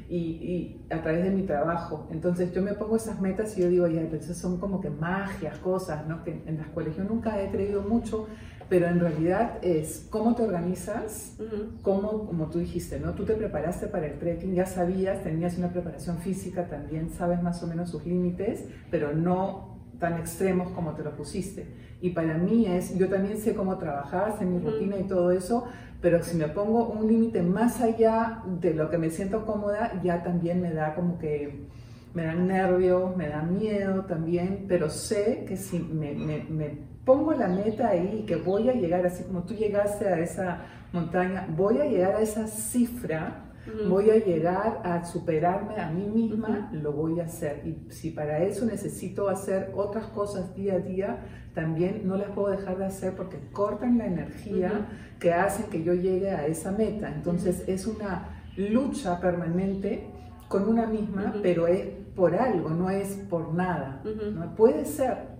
y, 0.09 0.17
y, 0.17 0.87
a 0.91 1.01
través 1.01 1.25
de 1.25 1.31
mi 1.31 1.43
trabajo. 1.43 2.09
Entonces 2.11 2.53
yo 2.53 2.63
me 2.63 2.75
pongo 2.75 2.97
esas 2.97 3.21
metas 3.21 3.57
y 3.57 3.63
yo 3.63 3.69
digo, 3.69 3.87
ya, 3.87 4.03
pero 4.03 4.17
esas 4.17 4.37
son 4.37 4.59
como 4.59 4.81
que 4.81 4.91
magias, 4.91 5.59
cosas, 5.59 6.07
¿no? 6.07 6.25
Que 6.25 6.43
en 6.47 6.59
las 6.59 6.69
cuales 6.69 6.97
yo 6.97 7.05
nunca 7.05 7.41
he 7.41 7.51
creído 7.51 7.83
mucho, 7.83 8.27
pero 8.69 8.87
en 8.87 8.99
realidad 8.99 9.59
es 9.63 10.07
cómo 10.11 10.35
te 10.35 10.43
organizas, 10.43 11.37
cómo, 11.83 12.27
como 12.27 12.49
tú 12.49 12.59
dijiste, 12.59 12.99
¿no? 12.99 13.13
Tú 13.13 13.25
te 13.25 13.35
preparaste 13.35 13.87
para 13.89 14.07
el 14.07 14.19
trekking, 14.19 14.55
ya 14.55 14.67
sabías, 14.67 15.23
tenías 15.23 15.59
una 15.59 15.71
preparación 15.71 16.19
física, 16.19 16.67
también 16.69 17.11
sabes 17.11 17.43
más 17.43 17.63
o 17.63 17.67
menos 17.67 17.91
sus 17.91 18.07
límites, 18.07 18.65
pero 18.91 19.13
no 19.13 19.75
tan 19.99 20.19
extremos 20.19 20.71
como 20.73 20.95
te 20.95 21.03
lo 21.03 21.15
pusiste. 21.17 21.94
Y 22.05 22.11
para 22.11 22.37
mí 22.37 22.67
es, 22.67 22.99
yo 22.99 23.09
también 23.09 23.39
sé 23.39 23.55
cómo 23.55 23.79
trabajar, 23.79 24.37
sé 24.39 24.45
mi 24.45 24.59
rutina 24.59 24.99
y 24.99 25.05
todo 25.05 25.31
eso, 25.31 25.65
pero 26.03 26.23
si 26.23 26.37
me 26.37 26.49
pongo 26.49 26.89
un 26.89 27.09
límite 27.09 27.41
más 27.41 27.81
allá 27.81 28.43
de 28.61 28.75
lo 28.75 28.91
que 28.91 28.99
me 28.99 29.09
siento 29.09 29.47
cómoda, 29.47 30.03
ya 30.03 30.23
también 30.23 30.61
me 30.61 30.71
da 30.71 30.95
como 30.95 31.19
que, 31.19 31.65
me 32.13 32.27
da 32.27 32.35
nervios, 32.35 33.17
me 33.17 33.31
da 33.31 33.41
miedo 33.41 34.05
también, 34.05 34.67
pero 34.69 34.91
sé 34.91 35.47
que 35.49 35.57
si 35.57 35.79
me, 35.79 36.13
me, 36.13 36.45
me 36.51 36.79
pongo 37.07 37.33
la 37.33 37.49
meta 37.49 37.89
ahí, 37.89 38.27
que 38.29 38.37
voy 38.37 38.69
a 38.69 38.75
llegar, 38.75 39.07
así 39.07 39.25
como 39.25 39.45
tú 39.45 39.55
llegaste 39.55 40.07
a 40.07 40.19
esa 40.19 40.59
montaña, 40.93 41.49
voy 41.57 41.79
a 41.79 41.87
llegar 41.87 42.17
a 42.17 42.21
esa 42.21 42.47
cifra 42.49 43.45
voy 43.89 44.11
a 44.11 44.17
llegar 44.17 44.81
a 44.85 45.05
superarme 45.05 45.81
a 45.81 45.91
mí 45.91 46.07
misma, 46.07 46.71
lo 46.73 46.93
voy 46.93 47.21
a 47.21 47.25
hacer. 47.25 47.63
Y 47.65 47.91
si 47.91 48.11
para 48.11 48.43
eso 48.43 48.67
necesito 48.67 49.29
hacer 49.29 49.73
otras 49.75 50.07
cosas 50.07 50.55
día 50.55 50.75
a 50.75 50.79
día, 50.79 51.19
también 51.55 52.03
no 52.07 52.17
las 52.17 52.31
puedo 52.31 52.49
dejar 52.49 52.79
de 52.79 52.87
hacer 52.87 53.15
porque 53.15 53.39
cortan 53.53 53.99
la 53.99 54.07
energía 54.07 54.89
que 55.21 55.33
hacen 55.33 55.67
que 55.71 55.83
yo 55.85 55.95
llegue 55.95 56.31
a 56.31 56.47
esa 56.47 56.73
meta. 56.73 57.13
Entonces 57.15 57.65
es 57.69 57.87
una 57.87 58.43
lucha 58.57 59.21
permanente 59.21 60.11
con 60.49 60.69
una 60.69 60.87
misma, 60.87 61.35
pero 61.43 61.67
es 61.67 61.87
por 62.15 62.35
algo, 62.35 62.71
no 62.71 62.91
es 62.91 63.15
por 63.31 63.55
nada. 63.55 64.03
¿no? 64.05 64.55
Puede 64.57 64.85
ser 64.85 65.35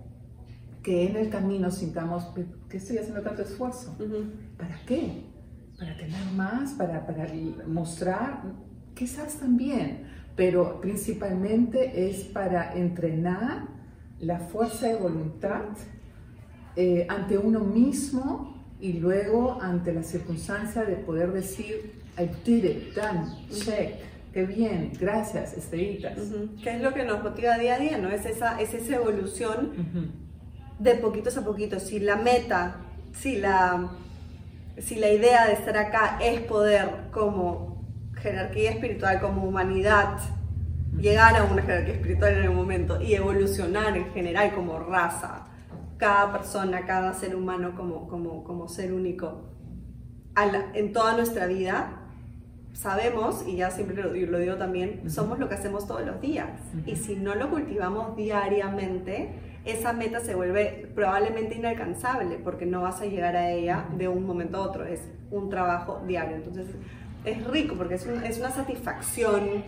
que 0.81 1.09
en 1.09 1.17
el 1.17 1.29
camino 1.29 1.69
sintamos 1.69 2.31
que 2.69 2.77
estoy 2.77 2.97
haciendo 2.97 3.21
tanto 3.21 3.41
esfuerzo. 3.41 3.97
¿Para 4.57 4.79
qué? 4.85 5.25
¿Para 5.77 5.97
tener 5.97 6.25
más? 6.35 6.73
¿Para, 6.73 7.05
para 7.05 7.27
mostrar? 7.67 8.43
Quizás 8.93 9.35
también, 9.35 10.07
pero 10.35 10.79
principalmente 10.79 12.09
es 12.09 12.23
para 12.23 12.73
entrenar 12.75 13.67
la 14.19 14.39
fuerza 14.39 14.87
de 14.87 14.95
voluntad 14.95 15.63
eh, 16.75 17.05
ante 17.09 17.37
uno 17.37 17.61
mismo 17.61 18.55
y 18.79 18.93
luego 18.93 19.57
ante 19.61 19.93
la 19.93 20.03
circunstancia 20.03 20.83
de 20.83 20.95
poder 20.95 21.31
decir, 21.31 21.93
I 22.17 22.29
did 22.45 22.63
it, 22.63 22.93
done, 22.93 23.25
check, 23.49 23.95
qué 24.33 24.45
bien, 24.45 24.91
gracias, 24.99 25.53
estrellitas. 25.53 26.17
¿Qué 26.61 26.75
es 26.75 26.81
lo 26.81 26.93
que 26.93 27.03
nos 27.03 27.23
motiva 27.23 27.57
día 27.57 27.75
a 27.75 27.79
día? 27.79 27.97
¿no? 27.97 28.09
Es, 28.09 28.25
esa, 28.25 28.59
es 28.61 28.73
esa 28.73 28.95
evolución 28.95 29.71
de 30.79 30.95
poquitos 30.95 31.37
a 31.37 31.45
poquitos. 31.45 31.83
Si 31.83 31.99
la 31.99 32.17
meta, 32.17 32.77
si 33.13 33.37
la, 33.37 33.91
si 34.77 34.95
la 34.95 35.09
idea 35.09 35.47
de 35.47 35.53
estar 35.53 35.77
acá 35.77 36.19
es 36.21 36.41
poder 36.41 36.89
como 37.11 37.81
jerarquía 38.21 38.71
espiritual, 38.71 39.21
como 39.21 39.43
humanidad, 39.43 40.17
llegar 40.99 41.35
a 41.37 41.43
una 41.45 41.61
jerarquía 41.61 41.95
espiritual 41.95 42.33
en 42.33 42.43
el 42.43 42.51
momento 42.51 43.01
y 43.01 43.13
evolucionar 43.13 43.95
en 43.95 44.11
general 44.11 44.53
como 44.53 44.79
raza, 44.79 45.47
cada 45.97 46.31
persona, 46.31 46.85
cada 46.85 47.13
ser 47.13 47.35
humano 47.35 47.73
como, 47.75 48.07
como, 48.07 48.43
como 48.43 48.67
ser 48.67 48.93
único 48.93 49.55
en 50.73 50.91
toda 50.91 51.15
nuestra 51.15 51.47
vida, 51.47 52.01
sabemos, 52.73 53.45
y 53.47 53.55
ya 53.55 53.71
siempre 53.71 53.95
lo, 53.95 54.13
lo 54.13 54.39
digo 54.39 54.55
también, 54.55 55.09
somos 55.09 55.39
lo 55.39 55.47
que 55.47 55.55
hacemos 55.55 55.87
todos 55.87 56.05
los 56.05 56.19
días. 56.19 56.49
Y 56.85 56.97
si 56.97 57.15
no 57.15 57.35
lo 57.35 57.49
cultivamos 57.49 58.17
diariamente, 58.17 59.29
esa 59.63 59.93
meta 59.93 60.19
se 60.19 60.35
vuelve 60.35 60.91
probablemente 60.93 61.55
inalcanzable 61.55 62.37
porque 62.43 62.65
no 62.65 62.81
vas 62.81 63.01
a 63.01 63.05
llegar 63.05 63.35
a 63.35 63.49
ella 63.51 63.85
de 63.97 64.07
un 64.07 64.25
momento 64.25 64.57
a 64.57 64.61
otro. 64.61 64.85
Es 64.85 65.01
un 65.31 65.49
trabajo 65.49 66.01
diario. 66.05 66.35
Entonces 66.35 66.67
es 67.23 67.47
rico 67.47 67.75
porque 67.75 67.95
es, 67.95 68.05
es 68.05 68.37
una 68.37 68.51
satisfacción, 68.51 69.63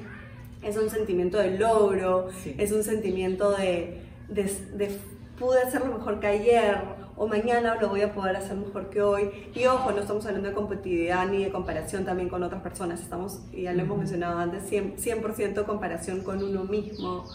es 0.62 0.78
un 0.78 0.90
sentimiento 0.90 1.38
de 1.38 1.58
logro, 1.58 2.28
es 2.58 2.72
un 2.72 2.84
sentimiento 2.84 3.52
de, 3.52 4.02
de, 4.28 4.44
de 4.74 5.00
pude 5.38 5.62
hacerlo 5.62 5.98
mejor 5.98 6.20
que 6.20 6.28
ayer 6.28 6.78
o 7.16 7.28
mañana 7.28 7.76
lo 7.82 7.90
voy 7.90 8.02
a 8.02 8.14
poder 8.14 8.36
hacer 8.36 8.56
mejor 8.56 8.90
que 8.90 9.02
hoy. 9.02 9.30
Y 9.56 9.66
ojo, 9.66 9.92
no 9.92 10.00
estamos 10.00 10.26
hablando 10.26 10.50
de 10.50 10.56
competitividad 10.56 11.28
ni 11.28 11.44
de 11.44 11.52
comparación 11.52 12.06
también 12.06 12.30
con 12.30 12.44
otras 12.44 12.62
personas, 12.62 13.02
estamos, 13.02 13.42
ya 13.52 13.74
lo 13.74 13.82
hemos 13.82 13.98
mencionado 13.98 14.38
antes, 14.40 14.72
100%, 14.72 15.66
comparación 15.66 16.22
con 16.22 16.44
uno 16.44 16.64
mismo. 16.64 17.26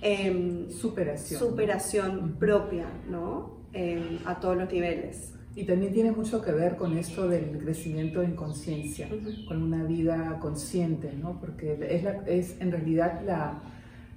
Em, 0.00 0.70
superación. 0.70 1.40
Superación 1.40 2.36
propia, 2.38 2.86
¿no? 3.10 3.58
Em, 3.72 4.20
a 4.24 4.38
todos 4.40 4.56
los 4.56 4.72
niveles. 4.72 5.34
Y 5.56 5.64
también 5.64 5.92
tiene 5.92 6.12
mucho 6.12 6.40
que 6.40 6.52
ver 6.52 6.76
con 6.76 6.96
esto 6.96 7.28
del 7.28 7.58
crecimiento 7.58 8.22
en 8.22 8.36
conciencia, 8.36 9.08
con 9.48 9.60
una 9.60 9.82
vida 9.82 10.38
consciente, 10.40 11.12
¿no? 11.12 11.40
Porque 11.40 11.72
es, 11.90 12.06
es 12.26 12.60
en 12.60 12.70
realidad 12.70 13.22
la, 13.26 13.60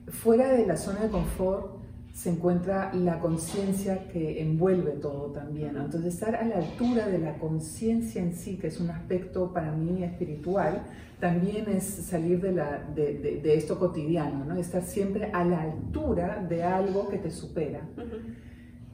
fuera 0.07 0.49
de 0.49 0.67
la 0.67 0.77
zona 0.77 0.99
de 0.99 1.09
confort, 1.09 1.80
se 2.13 2.29
encuentra 2.29 2.93
la 2.93 3.19
conciencia 3.19 4.07
que 4.09 4.41
envuelve 4.41 4.91
todo 4.91 5.31
también. 5.31 5.77
Entonces, 5.77 6.13
estar 6.13 6.35
a 6.35 6.43
la 6.43 6.57
altura 6.57 7.07
de 7.07 7.19
la 7.19 7.37
conciencia 7.37 8.21
en 8.21 8.35
sí, 8.35 8.57
que 8.57 8.67
es 8.67 8.79
un 8.79 8.89
aspecto 8.89 9.53
para 9.53 9.71
mí 9.71 10.03
espiritual, 10.03 10.83
también 11.19 11.69
es 11.69 11.83
salir 11.83 12.41
de, 12.41 12.51
la, 12.51 12.83
de, 12.93 13.41
esto 13.55 13.79
cotidiano, 13.79 14.43
¿no? 14.43 14.57
estar 14.57 14.83
siempre 14.83 15.31
a 15.31 15.45
la 15.45 15.61
altura 15.61 16.45
de 16.49 16.63
algo 16.63 17.07
que 17.09 17.17
te 17.17 17.31
supera. 17.31 17.87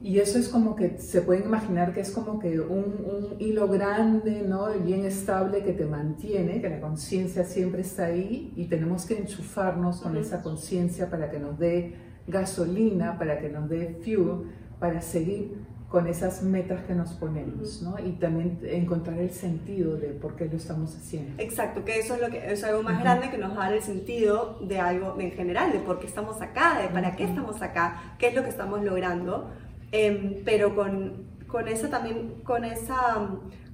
Y 0.00 0.18
eso 0.18 0.38
es 0.38 0.48
como 0.48 0.76
que 0.76 0.98
se 0.98 1.22
pueden 1.22 1.44
imaginar 1.44 1.92
que 1.92 2.00
es 2.00 2.12
como 2.12 2.38
que 2.38 2.60
un, 2.60 2.84
un 3.04 3.40
hilo 3.40 3.66
grande, 3.66 4.42
¿no? 4.42 4.68
bien 4.84 5.04
estable 5.04 5.64
que 5.64 5.72
te 5.72 5.86
mantiene, 5.86 6.60
que 6.60 6.68
la 6.68 6.80
conciencia 6.80 7.44
siempre 7.44 7.80
está 7.80 8.04
ahí 8.04 8.52
y 8.54 8.66
tenemos 8.66 9.06
que 9.06 9.18
enchufarnos 9.18 10.00
con 10.00 10.16
esa 10.16 10.40
conciencia 10.40 11.10
para 11.10 11.30
que 11.30 11.40
nos 11.40 11.58
dé 11.58 12.07
gasolina 12.28 13.18
para 13.18 13.40
que 13.40 13.48
nos 13.48 13.68
dé 13.68 13.98
fuel 14.04 14.50
para 14.78 15.00
seguir 15.00 15.66
con 15.88 16.06
esas 16.06 16.42
metas 16.42 16.82
que 16.82 16.94
nos 16.94 17.14
ponemos, 17.14 17.82
¿no? 17.82 17.98
Y 17.98 18.12
también 18.12 18.60
encontrar 18.62 19.18
el 19.18 19.30
sentido 19.30 19.96
de 19.96 20.08
por 20.08 20.36
qué 20.36 20.44
lo 20.44 20.58
estamos 20.58 20.94
haciendo. 20.94 21.42
Exacto, 21.42 21.82
que 21.82 21.98
eso 21.98 22.14
es 22.14 22.20
lo 22.20 22.28
que 22.28 22.52
es 22.52 22.62
algo 22.62 22.82
más 22.82 23.00
grande 23.00 23.30
que 23.30 23.38
nos 23.38 23.56
da 23.56 23.72
el 23.72 23.80
sentido 23.80 24.58
de 24.60 24.78
algo 24.78 25.18
en 25.18 25.32
general, 25.32 25.72
de 25.72 25.78
por 25.78 25.98
qué 25.98 26.06
estamos 26.06 26.42
acá, 26.42 26.78
de 26.82 26.88
para 26.88 27.16
qué 27.16 27.24
estamos 27.24 27.62
acá, 27.62 28.14
qué 28.18 28.28
es 28.28 28.34
lo 28.34 28.42
que 28.42 28.50
estamos 28.50 28.84
logrando, 28.84 29.50
em, 29.90 30.44
pero 30.44 30.76
con, 30.76 31.24
con 31.46 31.68
esa 31.68 31.88
también, 31.88 32.34
con 32.44 32.66
esa 32.66 33.26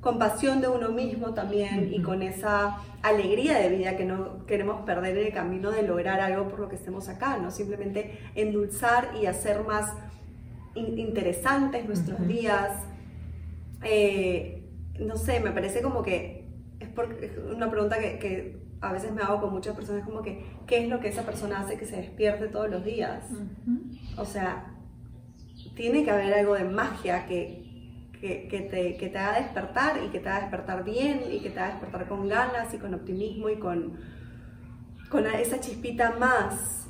compasión 0.05 0.61
de 0.61 0.69
uno 0.69 0.91
mismo 0.91 1.33
también 1.33 1.91
y 1.91 2.03
con 2.03 2.23
esa 2.23 2.77
alegría 3.03 3.59
de 3.59 3.71
vida 3.71 3.97
que 3.97 4.05
no 4.05 4.45
queremos 4.45 4.83
perder 4.83 5.17
en 5.17 5.27
el 5.29 5.33
camino 5.33 5.71
de 5.71 5.83
lograr 5.83 6.21
algo 6.21 6.47
por 6.47 6.61
lo 6.61 6.69
que 6.69 6.77
estemos 6.77 7.09
acá, 7.09 7.39
¿no? 7.39 7.51
Simplemente 7.51 8.19
endulzar 8.35 9.13
y 9.21 9.25
hacer 9.25 9.65
más 9.65 9.95
interesantes 10.75 11.87
nuestros 11.87 12.27
días. 12.29 12.71
Eh, 13.83 14.63
no 15.01 15.17
sé, 15.17 15.41
me 15.41 15.53
parece 15.53 15.81
como 15.81 16.03
que 16.03 16.51
es, 16.81 16.89
una 17.51 17.71
pregunta 17.71 17.99
que, 17.99 18.63
a 18.83 18.93
veces 18.93 19.11
me 19.13 19.23
hago 19.23 19.41
con 19.41 19.53
muchas 19.55 19.75
personas, 19.75 20.05
como 20.05 20.21
que, 20.21 20.45
¿qué 20.67 20.85
es 20.85 20.89
lo 20.91 21.01
que 21.01 21.09
esa 21.09 21.23
persona 21.23 21.61
hace 21.61 21.79
que 21.79 21.87
se 21.87 21.97
despierte 21.97 22.49
todos 22.49 22.69
los 22.69 22.85
días? 22.85 23.25
O 24.19 24.27
sea, 24.27 24.67
tiene 25.75 26.05
que 26.05 26.11
haber 26.11 26.35
algo 26.35 26.55
de 26.55 26.65
magia 26.65 27.25
que, 27.25 27.65
que, 28.49 28.69
te, 28.71 28.97
que 28.97 29.09
te 29.09 29.19
haga 29.19 29.39
despertar 29.41 30.01
y 30.03 30.09
que 30.09 30.19
te 30.19 30.29
haga 30.31 30.41
despertar 30.41 30.85
bien 30.85 31.21
y 31.31 31.41
que 31.41 31.51
te 31.51 31.61
haga 31.61 31.73
despertar 31.73 32.09
con 32.09 32.27
ganas 32.27 32.73
y 32.73 32.79
con 32.79 32.95
optimismo 32.95 33.51
y 33.51 33.57
con, 33.57 33.93
con 35.11 35.27
esa 35.27 35.61
chispita 35.61 36.17
más 36.19 36.87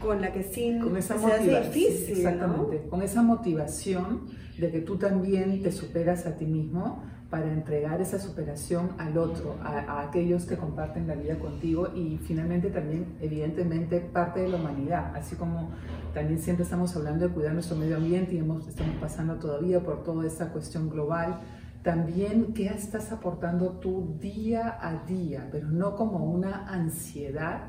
con 0.00 0.20
la 0.20 0.32
que 0.32 0.42
sin 0.42 0.80
con 0.80 0.96
esa 0.96 1.16
motivación, 1.16 1.72
difícil, 1.72 2.16
exactamente, 2.18 2.82
con 2.90 3.02
esa 3.02 3.22
motivación 3.22 4.22
de 4.58 4.70
que 4.70 4.80
tú 4.80 4.96
también 4.96 5.62
te 5.62 5.70
superas 5.70 6.26
a 6.26 6.36
ti 6.36 6.44
mismo 6.44 7.02
para 7.30 7.52
entregar 7.52 8.00
esa 8.00 8.18
superación 8.18 8.90
al 8.98 9.18
otro, 9.18 9.56
a, 9.62 10.02
aquellos 10.02 10.44
que 10.44 10.56
comparten 10.56 11.06
la 11.06 11.14
vida 11.14 11.38
contigo 11.38 11.88
y 11.94 12.18
finalmente 12.18 12.70
también, 12.70 13.16
evidentemente, 13.20 14.00
parte 14.00 14.40
de 14.40 14.48
la 14.48 14.56
humanidad, 14.56 15.16
así 15.16 15.34
como 15.36 15.70
también 16.12 16.40
siempre 16.40 16.64
estamos 16.64 16.94
hablando 16.94 17.26
de 17.26 17.34
cuidar 17.34 17.54
nuestro 17.54 17.76
medio 17.76 17.96
ambiente 17.96 18.34
y 18.34 18.38
hemos, 18.38 18.68
estamos 18.68 18.96
pasando 19.00 19.34
todavía 19.36 19.82
por 19.82 20.04
toda 20.04 20.26
esta 20.26 20.52
cuestión 20.52 20.88
global. 20.88 21.40
También, 21.82 22.54
¿qué 22.54 22.66
estás 22.66 23.10
aportando 23.12 23.78
tú 23.80 24.16
día 24.20 24.78
a 24.80 25.04
día? 25.04 25.48
Pero 25.50 25.68
no 25.68 25.96
como 25.96 26.24
una 26.24 26.66
ansiedad, 26.68 27.68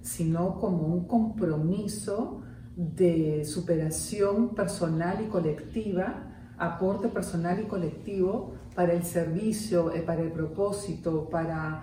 sino 0.00 0.58
como 0.58 0.86
un 0.86 1.06
compromiso 1.06 2.42
de 2.76 3.44
superación 3.44 4.54
personal 4.54 5.22
y 5.22 5.28
colectiva, 5.28 6.54
aporte 6.58 7.08
personal 7.08 7.60
y 7.60 7.64
colectivo 7.64 8.54
para 8.74 8.92
el 8.92 9.04
servicio, 9.04 9.92
eh, 9.94 10.00
para 10.00 10.22
el 10.22 10.30
propósito, 10.30 11.28
para, 11.30 11.82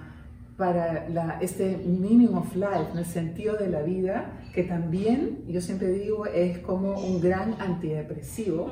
para 0.58 1.08
la, 1.10 1.40
este 1.42 1.78
meaning 1.78 2.34
of 2.34 2.56
life, 2.56 2.98
el 2.98 3.06
sentido 3.06 3.56
de 3.56 3.70
la 3.70 3.82
vida, 3.82 4.40
que 4.54 4.64
también, 4.64 5.44
yo 5.48 5.62
siempre 5.62 5.90
digo, 5.90 6.26
es 6.26 6.60
como 6.60 7.00
un 7.00 7.22
gran 7.22 7.56
antidepresivo, 7.60 8.72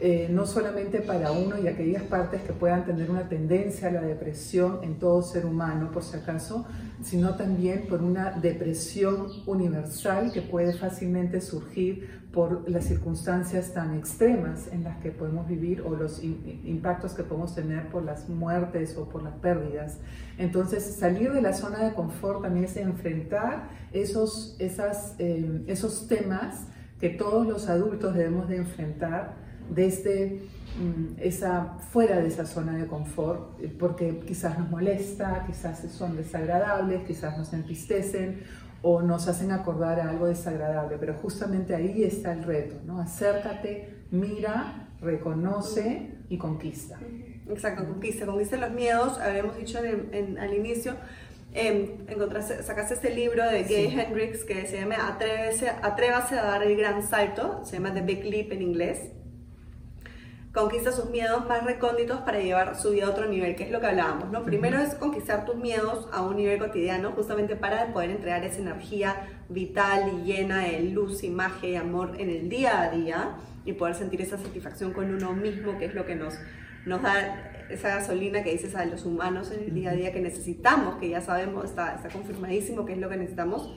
eh, 0.00 0.28
no 0.30 0.46
solamente 0.46 1.00
para 1.00 1.32
uno 1.32 1.58
y 1.58 1.66
aquellas 1.66 2.04
partes 2.04 2.42
que 2.42 2.52
puedan 2.52 2.84
tener 2.84 3.10
una 3.10 3.28
tendencia 3.28 3.88
a 3.88 3.90
la 3.90 4.02
depresión 4.02 4.78
en 4.82 4.98
todo 4.98 5.22
ser 5.22 5.44
humano, 5.44 5.90
por 5.90 6.04
si 6.04 6.16
acaso, 6.16 6.66
sino 7.02 7.36
también 7.36 7.86
por 7.88 8.02
una 8.02 8.32
depresión 8.32 9.28
universal 9.46 10.32
que 10.32 10.42
puede 10.42 10.72
fácilmente 10.72 11.40
surgir 11.40 12.18
por 12.32 12.68
las 12.68 12.84
circunstancias 12.84 13.72
tan 13.72 13.96
extremas 13.96 14.68
en 14.70 14.84
las 14.84 14.98
que 14.98 15.10
podemos 15.10 15.48
vivir 15.48 15.80
o 15.80 15.94
los 15.94 16.22
impactos 16.22 17.14
que 17.14 17.22
podemos 17.22 17.54
tener 17.54 17.88
por 17.88 18.04
las 18.04 18.28
muertes 18.28 18.96
o 18.96 19.08
por 19.08 19.22
las 19.22 19.34
pérdidas. 19.36 19.98
Entonces, 20.36 20.84
salir 20.84 21.32
de 21.32 21.40
la 21.40 21.52
zona 21.52 21.84
de 21.84 21.94
confort 21.94 22.42
también 22.42 22.64
es 22.64 22.76
enfrentar 22.76 23.70
esos, 23.92 24.56
esas, 24.58 25.14
eh, 25.18 25.62
esos 25.66 26.06
temas 26.06 26.66
que 27.00 27.10
todos 27.10 27.46
los 27.46 27.68
adultos 27.68 28.14
debemos 28.14 28.48
de 28.48 28.56
enfrentar 28.56 29.47
desde 29.70 30.40
mm, 30.78 31.20
esa, 31.20 31.76
fuera 31.90 32.20
de 32.20 32.28
esa 32.28 32.46
zona 32.46 32.76
de 32.76 32.86
confort, 32.86 33.60
eh, 33.60 33.74
porque 33.78 34.20
quizás 34.26 34.58
nos 34.58 34.70
molesta, 34.70 35.44
quizás 35.46 35.80
son 35.92 36.16
desagradables, 36.16 37.02
quizás 37.04 37.36
nos 37.36 37.52
entristecen 37.52 38.42
o 38.82 39.02
nos 39.02 39.26
hacen 39.28 39.50
acordar 39.50 40.00
a 40.00 40.10
algo 40.10 40.26
desagradable, 40.26 40.96
pero 40.98 41.14
justamente 41.14 41.74
ahí 41.74 42.04
está 42.04 42.32
el 42.32 42.44
reto, 42.44 42.76
¿no? 42.86 43.00
Acércate, 43.00 44.04
mira, 44.10 44.88
reconoce 45.00 46.14
y 46.28 46.38
conquista. 46.38 46.98
Exacto, 47.48 47.84
conquista, 47.86 48.26
conquista 48.26 48.56
los 48.56 48.70
miedos, 48.70 49.18
habíamos 49.18 49.56
dicho 49.56 49.78
en, 49.82 50.38
al 50.38 50.54
inicio, 50.54 50.94
eh, 51.54 51.96
encontraste, 52.08 52.62
sacaste 52.62 52.94
este 52.94 53.10
libro 53.14 53.42
de 53.44 53.64
Gay 53.64 53.98
Hendrix 53.98 54.44
que 54.44 54.66
se 54.66 54.80
llama 54.80 54.96
Atrévese, 55.08 55.70
Atrévase 55.70 56.38
a 56.38 56.44
dar 56.44 56.62
el 56.62 56.76
gran 56.76 57.02
salto, 57.02 57.64
se 57.64 57.76
llama 57.76 57.94
The 57.94 58.02
Big 58.02 58.24
Leap 58.24 58.52
en 58.52 58.62
inglés. 58.62 58.98
Conquista 60.52 60.92
sus 60.92 61.10
miedos 61.10 61.46
más 61.46 61.62
recónditos 61.64 62.20
para 62.20 62.40
llevar 62.40 62.74
su 62.74 62.90
vida 62.90 63.06
a 63.06 63.10
otro 63.10 63.26
nivel, 63.26 63.54
que 63.54 63.64
es 63.64 63.70
lo 63.70 63.80
que 63.80 63.86
hablábamos, 63.86 64.30
¿no? 64.30 64.44
Primero 64.44 64.78
es 64.78 64.94
conquistar 64.94 65.44
tus 65.44 65.56
miedos 65.56 66.08
a 66.10 66.22
un 66.22 66.36
nivel 66.36 66.58
cotidiano, 66.58 67.12
justamente 67.12 67.54
para 67.54 67.92
poder 67.92 68.10
entregar 68.10 68.42
esa 68.44 68.60
energía 68.60 69.28
vital 69.50 70.10
y 70.10 70.24
llena 70.24 70.64
de 70.64 70.80
luz 70.80 71.22
y 71.22 71.28
magia 71.28 71.68
y 71.68 71.76
amor 71.76 72.16
en 72.18 72.30
el 72.30 72.48
día 72.48 72.80
a 72.80 72.90
día 72.90 73.36
y 73.66 73.74
poder 73.74 73.94
sentir 73.94 74.22
esa 74.22 74.38
satisfacción 74.38 74.94
con 74.94 75.14
uno 75.14 75.34
mismo, 75.34 75.78
que 75.78 75.84
es 75.84 75.94
lo 75.94 76.06
que 76.06 76.14
nos, 76.14 76.38
nos 76.86 77.02
da 77.02 77.52
esa 77.68 77.88
gasolina 77.88 78.42
que 78.42 78.50
dices 78.50 78.74
a 78.74 78.86
los 78.86 79.04
humanos 79.04 79.50
en 79.50 79.64
el 79.64 79.74
día 79.74 79.90
a 79.90 79.94
día 79.94 80.12
que 80.12 80.20
necesitamos, 80.20 80.96
que 80.96 81.10
ya 81.10 81.20
sabemos, 81.20 81.66
está, 81.66 81.94
está 81.94 82.08
confirmadísimo 82.08 82.86
que 82.86 82.94
es 82.94 82.98
lo 82.98 83.10
que 83.10 83.18
necesitamos. 83.18 83.74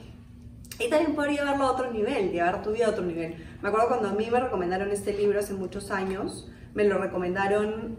Y 0.80 0.88
también 0.88 1.14
poder 1.14 1.32
llevarlo 1.32 1.64
a 1.64 1.72
otro 1.72 1.92
nivel, 1.92 2.32
llevar 2.32 2.62
tu 2.62 2.72
vida 2.72 2.86
a 2.86 2.90
otro 2.90 3.04
nivel. 3.04 3.34
Me 3.60 3.68
acuerdo 3.68 3.88
cuando 3.88 4.08
a 4.08 4.14
mí 4.14 4.28
me 4.30 4.40
recomendaron 4.40 4.90
este 4.90 5.12
libro 5.12 5.38
hace 5.38 5.52
muchos 5.52 5.90
años, 5.90 6.50
me 6.74 6.84
lo 6.84 6.98
recomendaron 6.98 7.98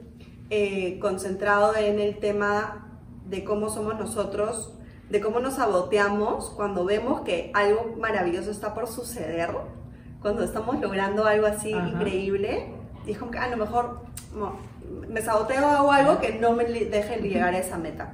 eh, 0.49 0.99
concentrado 0.99 1.75
en 1.75 1.99
el 1.99 2.19
tema 2.19 2.99
de 3.25 3.43
cómo 3.43 3.69
somos 3.69 3.97
nosotros, 3.97 4.73
de 5.09 5.21
cómo 5.21 5.39
nos 5.39 5.55
saboteamos 5.55 6.49
cuando 6.51 6.85
vemos 6.85 7.21
que 7.21 7.51
algo 7.53 7.95
maravilloso 7.99 8.51
está 8.51 8.73
por 8.73 8.87
suceder, 8.87 9.51
cuando 10.21 10.43
estamos 10.43 10.79
logrando 10.79 11.25
algo 11.25 11.47
así 11.47 11.71
increíble, 11.71 12.73
dijo 13.05 13.29
que 13.29 13.37
a 13.37 13.49
lo 13.49 13.57
mejor 13.57 14.01
me 15.09 15.21
saboteo 15.21 15.83
o 15.83 15.91
algo 15.91 16.19
que 16.19 16.39
no 16.39 16.53
me 16.53 16.65
deje 16.65 17.21
llegar 17.21 17.53
a 17.53 17.59
esa 17.59 17.77
meta. 17.77 18.13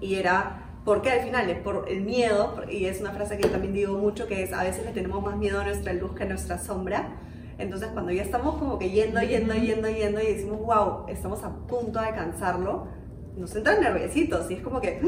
Y 0.00 0.16
era, 0.16 0.80
porque 0.84 1.10
al 1.10 1.20
final 1.20 1.48
es 1.50 1.58
por 1.58 1.86
el 1.88 2.02
miedo, 2.02 2.62
y 2.70 2.84
es 2.84 3.00
una 3.00 3.10
frase 3.12 3.36
que 3.36 3.44
yo 3.44 3.50
también 3.50 3.74
digo 3.74 3.96
mucho, 3.96 4.26
que 4.26 4.42
es 4.42 4.52
a 4.52 4.62
veces 4.62 4.84
le 4.84 4.92
tenemos 4.92 5.22
más 5.22 5.36
miedo 5.36 5.60
a 5.60 5.64
nuestra 5.64 5.92
luz 5.92 6.12
que 6.12 6.24
a 6.24 6.26
nuestra 6.26 6.58
sombra. 6.58 7.08
Entonces 7.58 7.88
cuando 7.92 8.12
ya 8.12 8.22
estamos 8.22 8.56
como 8.56 8.78
que 8.78 8.90
yendo, 8.90 9.20
yendo, 9.20 9.54
yendo, 9.54 9.88
yendo 9.88 10.20
y 10.20 10.26
decimos, 10.26 10.60
wow, 10.60 11.06
estamos 11.08 11.42
a 11.42 11.50
punto 11.66 12.00
de 12.00 12.06
alcanzarlo, 12.06 12.86
nos 13.38 13.54
entran 13.54 13.80
nerviositos 13.80 14.50
y 14.50 14.54
es 14.54 14.62
como 14.62 14.80
que, 14.80 15.00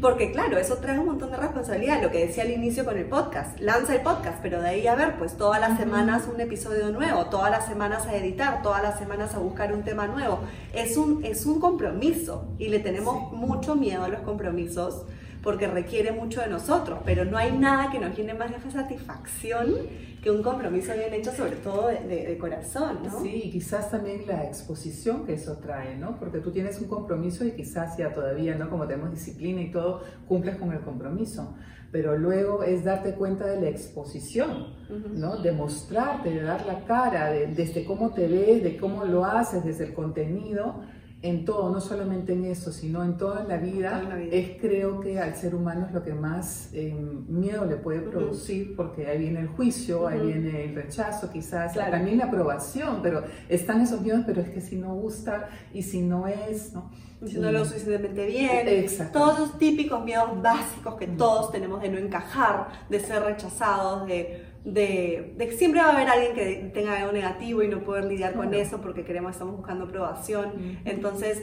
porque 0.00 0.32
claro, 0.32 0.58
eso 0.58 0.76
trae 0.78 0.98
un 0.98 1.06
montón 1.06 1.30
de 1.30 1.36
responsabilidad, 1.36 2.02
lo 2.02 2.10
que 2.10 2.26
decía 2.26 2.42
al 2.42 2.50
inicio 2.50 2.84
con 2.84 2.96
el 2.96 3.06
podcast, 3.06 3.58
lanza 3.60 3.94
el 3.94 4.02
podcast, 4.02 4.38
pero 4.42 4.60
de 4.60 4.68
ahí 4.68 4.86
a 4.86 4.94
ver, 4.94 5.16
pues 5.18 5.36
todas 5.36 5.60
las 5.60 5.78
semanas 5.78 6.28
un 6.32 6.40
episodio 6.40 6.90
nuevo, 6.90 7.26
todas 7.26 7.50
las 7.50 7.66
semanas 7.66 8.06
a 8.06 8.14
editar, 8.16 8.62
todas 8.62 8.82
las 8.82 8.98
semanas 8.98 9.34
a 9.34 9.38
buscar 9.38 9.72
un 9.72 9.82
tema 9.82 10.06
nuevo, 10.06 10.40
es 10.72 10.96
un, 10.96 11.24
es 11.24 11.46
un 11.46 11.60
compromiso 11.60 12.48
y 12.58 12.68
le 12.68 12.80
tenemos 12.80 13.32
mucho 13.32 13.74
miedo 13.76 14.04
a 14.04 14.08
los 14.08 14.20
compromisos 14.20 15.06
porque 15.44 15.66
requiere 15.68 16.10
mucho 16.10 16.40
de 16.40 16.48
nosotros, 16.48 17.00
pero 17.04 17.26
no 17.26 17.36
hay 17.36 17.52
nada 17.52 17.90
que 17.92 18.00
nos 18.00 18.16
llene 18.16 18.32
más 18.32 18.50
de 18.50 18.70
satisfacción 18.70 19.74
que 20.22 20.30
un 20.30 20.42
compromiso 20.42 20.94
bien 20.94 21.12
hecho, 21.12 21.32
sobre 21.32 21.56
todo 21.56 21.88
de, 21.88 22.38
corazón, 22.38 23.00
¿no? 23.04 23.20
Sí, 23.20 23.42
y 23.44 23.50
quizás 23.50 23.90
también 23.90 24.26
la 24.26 24.42
exposición 24.44 25.26
que 25.26 25.34
eso 25.34 25.58
trae, 25.58 25.98
¿no? 25.98 26.18
Porque 26.18 26.38
tú 26.38 26.50
tienes 26.50 26.80
un 26.80 26.88
compromiso 26.88 27.44
y 27.44 27.50
quizás 27.50 27.98
ya 27.98 28.14
todavía, 28.14 28.54
¿no? 28.54 28.70
Como 28.70 28.86
tenemos 28.86 29.10
disciplina 29.10 29.60
y 29.60 29.70
todo, 29.70 30.02
cumples 30.26 30.56
con 30.56 30.72
el 30.72 30.80
compromiso. 30.80 31.54
Pero 31.92 32.16
luego 32.16 32.62
es 32.62 32.82
darte 32.82 33.12
cuenta 33.12 33.44
de 33.46 33.60
la 33.60 33.68
exposición, 33.68 34.74
¿no? 35.12 35.36
De 35.36 35.52
mostrarte, 35.52 36.30
de 36.30 36.40
dar 36.40 36.64
la 36.64 36.86
cara, 36.86 37.30
desde 37.30 37.84
cómo 37.84 38.14
te 38.14 38.26
ves, 38.26 38.62
de 38.62 38.78
cómo 38.78 39.04
lo 39.04 39.26
haces, 39.26 39.62
desde 39.62 39.84
el 39.84 39.92
contenido 39.92 40.80
en 41.24 41.46
todo, 41.46 41.70
no 41.70 41.80
solamente 41.80 42.34
en 42.34 42.44
eso, 42.44 42.70
sino 42.70 43.02
en 43.02 43.16
toda 43.16 43.44
la 43.44 43.56
vida, 43.56 44.02
es 44.30 44.60
creo 44.60 45.00
que 45.00 45.18
al 45.18 45.34
ser 45.34 45.54
humano 45.54 45.86
es 45.86 45.94
lo 45.94 46.02
que 46.02 46.12
más 46.12 46.68
em, 46.74 47.24
miedo 47.28 47.64
le 47.64 47.76
puede 47.76 48.00
producir, 48.00 48.76
porque 48.76 49.06
ahí 49.06 49.20
viene 49.20 49.40
el 49.40 49.48
juicio, 49.48 50.06
ahí 50.06 50.20
viene 50.20 50.66
el 50.66 50.74
rechazo, 50.74 51.30
quizás 51.32 51.72
también 51.72 52.18
la 52.18 52.26
aprobación, 52.26 53.00
pero 53.02 53.22
están 53.48 53.80
esos 53.80 54.02
miedos, 54.02 54.24
pero 54.26 54.42
es 54.42 54.50
que 54.50 54.60
si 54.60 54.76
no 54.76 54.94
gusta 54.96 55.48
y 55.72 55.82
si 55.82 56.02
no 56.02 56.28
es, 56.28 56.74
¿no? 56.74 56.90
Si 57.24 57.38
no 57.38 57.50
lo 57.50 57.64
suficientemente 57.64 58.26
bien, 58.26 58.86
todos 59.10 59.38
esos 59.38 59.58
típicos 59.58 60.04
miedos 60.04 60.42
básicos 60.42 60.96
que 60.96 61.06
todos 61.06 61.50
tenemos 61.52 61.80
de 61.80 61.88
no 61.88 61.96
encajar, 61.96 62.68
de 62.90 63.00
ser 63.00 63.22
rechazados, 63.22 64.06
de 64.06 64.53
de, 64.64 65.36
que 65.38 65.52
siempre 65.52 65.80
va 65.80 65.88
a 65.88 65.92
haber 65.92 66.08
alguien 66.08 66.34
que 66.34 66.70
tenga 66.72 66.96
algo 66.96 67.12
negativo 67.12 67.62
y 67.62 67.68
no 67.68 67.84
poder 67.84 68.04
lidiar 68.04 68.34
con 68.34 68.52
eso 68.54 68.80
porque 68.80 69.04
queremos, 69.04 69.32
estamos 69.32 69.56
buscando 69.56 69.84
aprobación. 69.84 70.80
Entonces, 70.84 71.42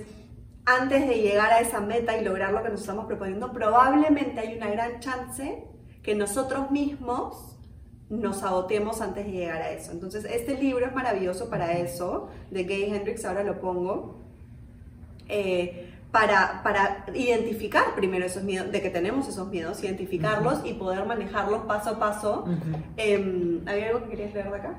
antes 0.65 1.07
de 1.07 1.21
llegar 1.21 1.51
a 1.51 1.60
esa 1.60 1.81
meta 1.81 2.17
y 2.17 2.23
lograr 2.23 2.51
lo 2.51 2.63
que 2.63 2.69
nos 2.69 2.81
estamos 2.81 3.05
proponiendo, 3.05 3.51
probablemente 3.51 4.39
hay 4.39 4.57
una 4.57 4.69
gran 4.69 4.99
chance 4.99 5.63
que 6.01 6.15
nosotros 6.15 6.71
mismos 6.71 7.57
nos 8.10 8.39
saboteemos 8.39 9.01
antes 9.01 9.25
de 9.25 9.31
llegar 9.31 9.62
a 9.62 9.71
eso. 9.71 9.91
Entonces, 9.91 10.25
este 10.25 10.57
libro 10.57 10.86
es 10.86 10.93
maravilloso 10.93 11.49
para 11.49 11.77
eso, 11.77 12.29
de 12.49 12.63
Gay 12.63 12.93
Hendrix, 12.93 13.23
ahora 13.23 13.43
lo 13.43 13.62
pongo. 13.62 14.19
Eh, 15.29 15.90
para, 16.12 16.62
para, 16.63 17.06
identificar 17.13 17.95
primero 17.95 18.26
esos 18.26 18.43
miedos, 18.43 18.71
de 18.71 18.82
que 18.82 18.89
tenemos 18.89 19.28
esos 19.30 19.47
miedos, 19.50 19.82
identificarlos 19.84 20.60
y 20.65 20.74
poder 20.74 21.06
manejarlos 21.06 21.63
paso 21.63 21.91
a 21.91 22.00
paso. 22.00 22.45
Em, 22.97 23.62
¿Había 23.65 23.88
algo 23.88 24.04
que 24.04 24.10
querías 24.10 24.34
leer 24.34 24.50
de 24.50 24.58
acá? 24.58 24.78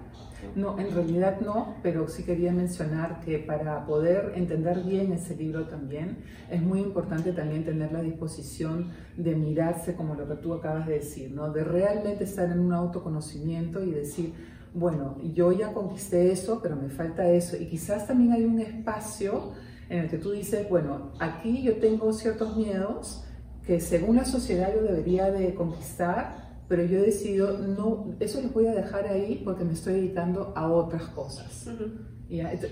No, 0.54 0.78
en 0.78 0.92
realidad 0.92 1.40
no, 1.40 1.76
pero 1.82 2.08
sí 2.08 2.24
quería 2.24 2.52
mencionar 2.52 3.20
que 3.20 3.38
para 3.38 3.86
poder 3.86 4.32
entender 4.34 4.82
bien 4.82 5.12
ese 5.12 5.36
libro 5.36 5.66
también, 5.66 6.18
es 6.50 6.60
muy 6.60 6.80
importante 6.80 7.32
también 7.32 7.64
tener 7.64 7.92
la 7.92 8.02
disposición 8.02 8.90
de 9.16 9.34
mirarse 9.34 9.94
como 9.94 10.14
lo 10.14 10.28
que 10.28 10.34
tú 10.34 10.52
acabas 10.52 10.86
de 10.86 10.94
decir, 10.94 11.30
¿no? 11.30 11.50
De 11.50 11.64
realmente 11.64 12.24
estar 12.24 12.50
en 12.50 12.58
un 12.58 12.72
autoconocimiento 12.72 13.82
y 13.82 13.92
decir, 13.92 14.34
bueno, 14.74 15.16
yo 15.34 15.52
ya 15.52 15.72
conquisté 15.72 16.32
eso, 16.32 16.60
pero 16.62 16.76
me 16.76 16.88
falta 16.88 17.28
eso. 17.28 17.56
Y 17.56 17.66
quizás 17.66 18.06
también 18.06 18.32
hay 18.32 18.44
un 18.44 18.58
espacio 18.58 19.52
en 19.88 20.00
el 20.00 20.08
que 20.08 20.18
tú 20.18 20.32
dices, 20.32 20.68
bueno, 20.68 21.12
aquí 21.18 21.62
yo 21.62 21.76
tengo 21.76 22.12
ciertos 22.12 22.56
miedos 22.56 23.24
que 23.66 23.80
según 23.80 24.16
la 24.16 24.24
sociedad 24.24 24.72
yo 24.74 24.82
debería 24.82 25.30
de 25.30 25.54
conquistar, 25.54 26.62
pero 26.68 26.84
yo 26.84 26.98
he 26.98 27.02
decidido, 27.02 27.58
no, 27.58 28.14
eso 28.18 28.40
lo 28.40 28.48
voy 28.48 28.66
a 28.66 28.74
dejar 28.74 29.06
ahí 29.06 29.42
porque 29.44 29.64
me 29.64 29.74
estoy 29.74 29.94
dedicando 29.94 30.52
a 30.56 30.70
otras 30.70 31.04
cosas. 31.08 31.68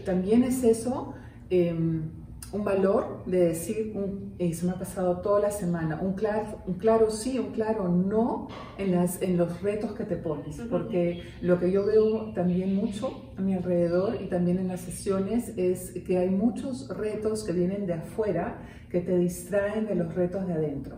También 0.05 0.43
es 0.43 0.65
eso. 0.65 1.15
Em, 1.51 2.21
un 2.53 2.65
valor 2.65 3.23
de 3.27 3.49
decir, 3.49 3.93
un, 3.95 4.35
se 4.39 4.67
me 4.67 4.73
ha 4.73 4.79
pasado 4.79 5.19
toda 5.21 5.41
la 5.41 5.51
semana, 5.51 6.01
un 6.03 6.15
claro, 6.15 6.59
un 6.67 6.75
claro 6.75 7.11
sí, 7.11 7.39
un 7.39 7.53
claro 7.53 7.89
no 7.89 8.49
en, 8.77 8.93
las, 8.93 9.23
en 9.23 9.37
los 9.37 9.63
retos 9.63 9.93
que 9.93 10.05
te 10.05 10.17
pones, 10.17 10.61
porque 10.69 11.23
lo 11.43 11.61
que 11.61 11.71
yo 11.71 11.87
veo 11.87 12.33
también 12.33 12.75
mucho 12.75 13.30
a 13.41 13.43
mi 13.43 13.55
alrededor 13.55 14.19
y 14.21 14.27
también 14.27 14.59
en 14.59 14.69
las 14.69 14.81
sesiones 14.81 15.53
es 15.57 15.93
que 16.07 16.19
hay 16.19 16.31
muchos 16.31 16.89
retos 16.89 17.43
que 17.43 17.53
vienen 17.53 17.87
de 17.87 17.95
afuera 17.95 18.59
que 18.91 19.01
te 19.01 19.17
distraen 19.17 19.87
de 19.87 19.95
los 19.95 20.15
retos 20.15 20.47
de 20.47 20.53
adentro. 20.53 20.97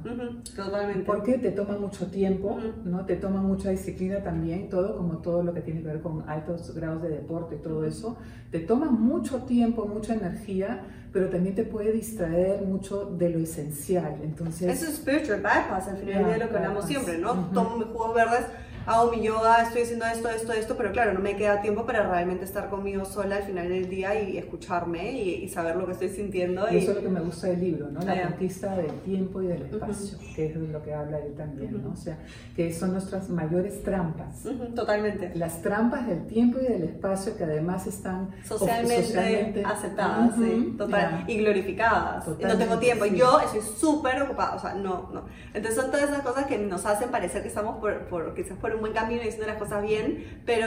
Totalmente. 0.57 1.05
Porque 1.05 1.39
te 1.39 1.51
toma 1.51 1.79
mucho 1.79 2.07
tiempo, 2.07 2.59
¿no? 2.85 3.05
Te 3.05 3.17
toma 3.17 3.43
mucha 3.43 3.71
disciplina 3.71 4.23
también, 4.23 4.71
todo 4.71 4.97
como 4.97 5.19
todo 5.19 5.43
lo 5.43 5.53
que 5.53 5.61
tiene 5.61 5.83
que 5.83 5.89
ver 5.89 6.01
con 6.01 6.29
altos 6.29 6.75
grados 6.75 7.03
de 7.03 7.11
deporte 7.11 7.57
y 7.57 7.59
todo 7.59 7.85
eso. 7.85 8.17
Te 8.51 8.61
toma 8.61 8.91
mucho 8.91 9.43
tiempo, 9.43 9.87
mucha 9.87 10.15
energía, 10.15 10.85
pero 11.13 11.29
también 11.29 11.55
te 11.55 11.65
puede 11.65 11.93
distraer 11.93 12.63
mucho 12.63 13.05
de 13.05 13.29
lo 13.29 13.39
esencial. 13.39 14.17
Entonces, 14.23 14.73
Eso 14.73 14.91
es 14.91 14.97
spiritual 14.97 15.41
bypass, 15.41 15.89
al 15.89 15.99
final 15.99 16.33
de 16.33 16.39
lo 16.39 16.49
que 16.49 16.57
hablamos 16.57 16.87
siempre, 16.87 17.19
¿no? 17.19 17.51
Tomo 17.53 17.77
mis 17.77 17.89
jugos 17.89 18.15
verdes 18.15 18.47
hago 18.87 19.11
mi 19.11 19.23
yoga, 19.23 19.63
estoy 19.63 19.83
haciendo 19.83 20.05
esto, 20.07 20.29
esto, 20.29 20.53
esto, 20.53 20.77
pero 20.77 20.93
claro, 20.93 21.13
no 21.13 21.21
me 21.21 21.37
queda 21.37 21.61
tiempo 21.61 21.87
para 21.87 22.09
realmente 22.09 22.45
estar 22.45 22.69
conmigo 22.69 23.05
sola 23.05 23.37
al 23.37 23.43
final 23.45 23.69
del 23.69 23.89
día 23.89 24.21
y 24.21 24.39
escucharme 24.39 25.13
y, 25.13 25.49
saber 25.49 25.77
lo 25.77 25.87
que 25.87 25.93
estoy 25.93 26.09
sintiendo. 26.09 26.67
Y, 26.71 26.79
eso 26.79 26.93
es 26.93 26.97
lo 26.97 27.03
que 27.03 27.09
me 27.09 27.21
gusta 27.21 27.49
del 27.49 27.61
libro, 27.61 27.89
¿no? 27.89 28.01
La 28.01 28.29
conquista 28.29 28.75
del 28.77 28.93
tiempo 29.01 29.43
y 29.43 29.47
del 29.47 29.63
espacio, 29.63 30.19
que 30.35 30.47
es 30.47 30.57
lo 30.57 30.83
que 30.83 30.95
habla 30.95 31.19
él 31.19 31.35
también, 31.35 31.83
¿no? 31.83 31.91
O 31.93 31.97
sea, 31.97 32.19
que 32.57 32.73
son 32.73 32.93
nuestras 32.93 33.29
mayores 33.29 33.83
trampas. 33.83 34.43
Totalmente. 34.75 35.33
Las 35.35 35.61
trampas 35.63 36.07
del 36.07 36.27
tiempo 36.27 36.59
y 36.61 36.65
del 36.65 36.85
espacio 36.85 37.37
que 37.37 37.45
además 37.45 37.87
están 37.87 38.31
socialmente, 38.45 39.63
aceptadas, 39.65 40.35
sí, 40.37 40.75
total, 40.77 41.25
y 41.27 41.39
glorificadas. 41.39 42.27
no 42.27 42.59
tengo 42.59 42.79
tiempo, 42.79 43.07
yo 43.07 43.41
estoy 43.41 43.61
súper 43.61 44.23
ocupada, 44.23 44.57
o 44.57 44.59
sea, 44.59 44.75
no, 44.75 45.11
no. 45.13 45.25
Entonces 45.55 45.81
son 45.81 45.91
todas 45.91 46.09
esas 46.09 46.23
cosas 46.23 46.47
que 46.47 46.59
nos 46.59 46.85
hacen 46.87 47.11
parecer 47.11 47.43
que 47.43 47.49
estamos 47.49 47.79
por, 47.79 48.07
por 48.07 48.35
quizás 48.35 48.57
por 48.59 48.72
por 48.73 48.77
un 48.77 48.81
buen 48.81 48.93
camino 48.93 49.23
y 49.23 49.29
haciendo 49.29 49.47
las 49.47 49.59
cosas 49.59 49.83
bien, 49.83 50.41
pero 50.47 50.67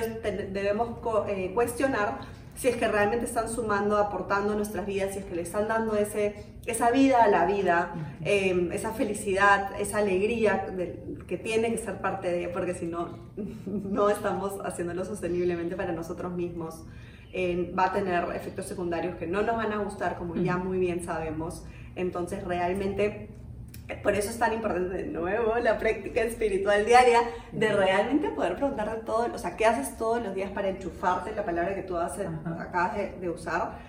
debemos 0.52 1.00
eh, 1.28 1.52
cuestionar 1.54 2.20
si 2.56 2.70
es 2.70 2.78
que 2.78 2.88
realmente 2.88 3.26
están 3.26 3.50
sumando, 3.50 3.98
aportando 3.98 4.54
a 4.54 4.56
nuestras 4.56 4.86
vidas, 4.86 5.14
si 5.14 5.20
es 5.20 5.26
que 5.26 5.36
le 5.36 5.42
están 5.42 5.68
dando 5.68 5.96
ese, 5.98 6.36
esa 6.66 6.90
vida 6.92 7.24
a 7.24 7.28
la 7.28 7.46
vida, 7.46 7.94
em, 8.24 8.72
esa 8.72 8.92
felicidad, 8.92 9.78
esa 9.80 9.98
alegría 9.98 10.66
que 11.28 11.38
tiene 11.38 11.72
que 11.72 11.78
ser 11.80 12.00
parte 12.00 12.32
de, 12.32 12.48
porque 12.48 12.74
si 12.74 12.86
no, 12.86 13.18
no 13.66 14.10
estamos 14.10 14.54
haciéndolo 14.64 15.04
sosteniblemente 15.04 15.76
para 15.76 15.92
nosotros 15.92 16.32
mismos. 16.32 16.86
va 17.78 17.88
a 17.88 17.92
tener 17.92 18.24
efectos 18.34 18.66
secundarios 18.68 19.16
que 19.18 19.28
no 19.28 19.42
nos 19.42 19.58
van 19.58 19.74
a 19.74 19.80
gustar, 19.80 20.18
como 20.18 20.36
ya 20.36 20.56
muy 20.56 20.78
bien 20.80 21.04
sabemos. 21.04 21.66
Entonces, 21.98 22.42
realmente 22.46 23.28
por 24.02 24.16
eso 24.16 24.30
es 24.32 24.40
tan 24.40 24.54
importante 24.54 24.98
de 24.98 25.06
nuevo 25.06 25.58
la 25.62 25.78
práctica 25.78 26.22
espiritual 26.22 26.86
diaria, 26.86 27.20
de 27.52 27.72
realmente 27.72 28.30
poder 28.30 28.56
preguntarte 28.56 29.06
todo, 29.06 29.28
o 29.32 29.38
sea, 29.38 29.56
¿qué 29.56 29.66
haces 29.66 29.96
todos 29.98 30.24
los 30.24 30.34
días 30.34 30.50
para 30.52 30.70
enchufarte? 30.70 31.36
La 31.36 31.46
palabra 31.46 31.76
que 31.76 31.84
tú 31.84 31.96
haces, 31.98 32.28
acabas 32.60 32.96
de, 33.20 33.30
usar. 33.30 33.80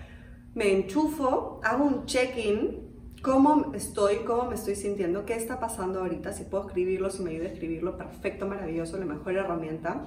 Me 0.53 0.71
enchufo, 0.71 1.59
hago 1.63 1.83
un 1.83 2.05
check-in, 2.05 2.87
cómo 3.23 3.73
estoy, 3.73 4.17
cómo 4.17 4.45
me 4.45 4.55
estoy 4.55 4.75
sintiendo, 4.75 5.25
qué 5.25 5.35
está 5.35 5.59
pasando 5.59 6.01
ahorita, 6.01 6.31
si 6.31 6.43
puedo 6.43 6.67
escribirlo, 6.67 7.09
si 7.09 7.23
me 7.23 7.31
ayuda 7.31 7.45
a 7.45 7.51
escribirlo, 7.53 7.97
perfecto, 7.97 8.45
maravilloso, 8.45 8.97
la 8.97 9.05
mejor 9.05 9.35
herramienta. 9.35 10.05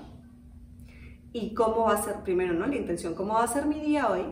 Y 1.33 1.55
cómo 1.55 1.85
va 1.85 1.95
a 1.95 2.03
ser, 2.03 2.17
primero, 2.25 2.53
¿no? 2.53 2.67
La 2.67 2.77
intención, 2.77 3.15
cómo 3.15 3.35
va 3.35 3.45
a 3.45 3.49
ser 3.49 3.67
mi 3.67 3.81
día 3.81 4.09
hoy 4.09 4.25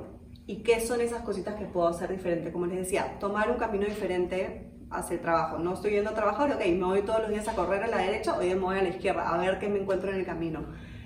y 0.47 0.63
qué 0.63 0.81
son 0.81 1.01
esas 1.01 1.23
cositas 1.23 1.55
que 1.57 1.67
puedo 1.67 1.87
hacer 1.89 2.11
diferente. 2.11 2.51
Como 2.51 2.67
les 2.67 2.79
decía, 2.79 3.19
tomar 3.21 3.51
un 3.51 3.57
camino 3.57 3.87
diferente 3.87 4.68
hacer 4.91 5.21
trabajo. 5.21 5.59
No 5.59 5.75
estoy 5.75 5.93
yendo 5.93 6.11
a 6.11 6.15
trabajar, 6.15 6.51
ok, 6.53 6.61
me 6.67 6.85
voy 6.85 7.03
todos 7.03 7.21
los 7.21 7.31
días 7.31 7.47
a 7.49 7.55
correr 7.55 7.83
a 7.83 7.87
la 7.87 7.99
derecha, 7.99 8.37
hoy 8.37 8.49
me 8.49 8.55
voy 8.55 8.79
a 8.79 8.83
la 8.83 8.89
izquierda, 8.89 9.29
a 9.29 9.39
ver 9.39 9.59
qué 9.59 9.69
me 9.69 9.81
encuentro 9.81 10.11
en 10.11 10.17
el 10.17 10.27
camino. 10.27 10.61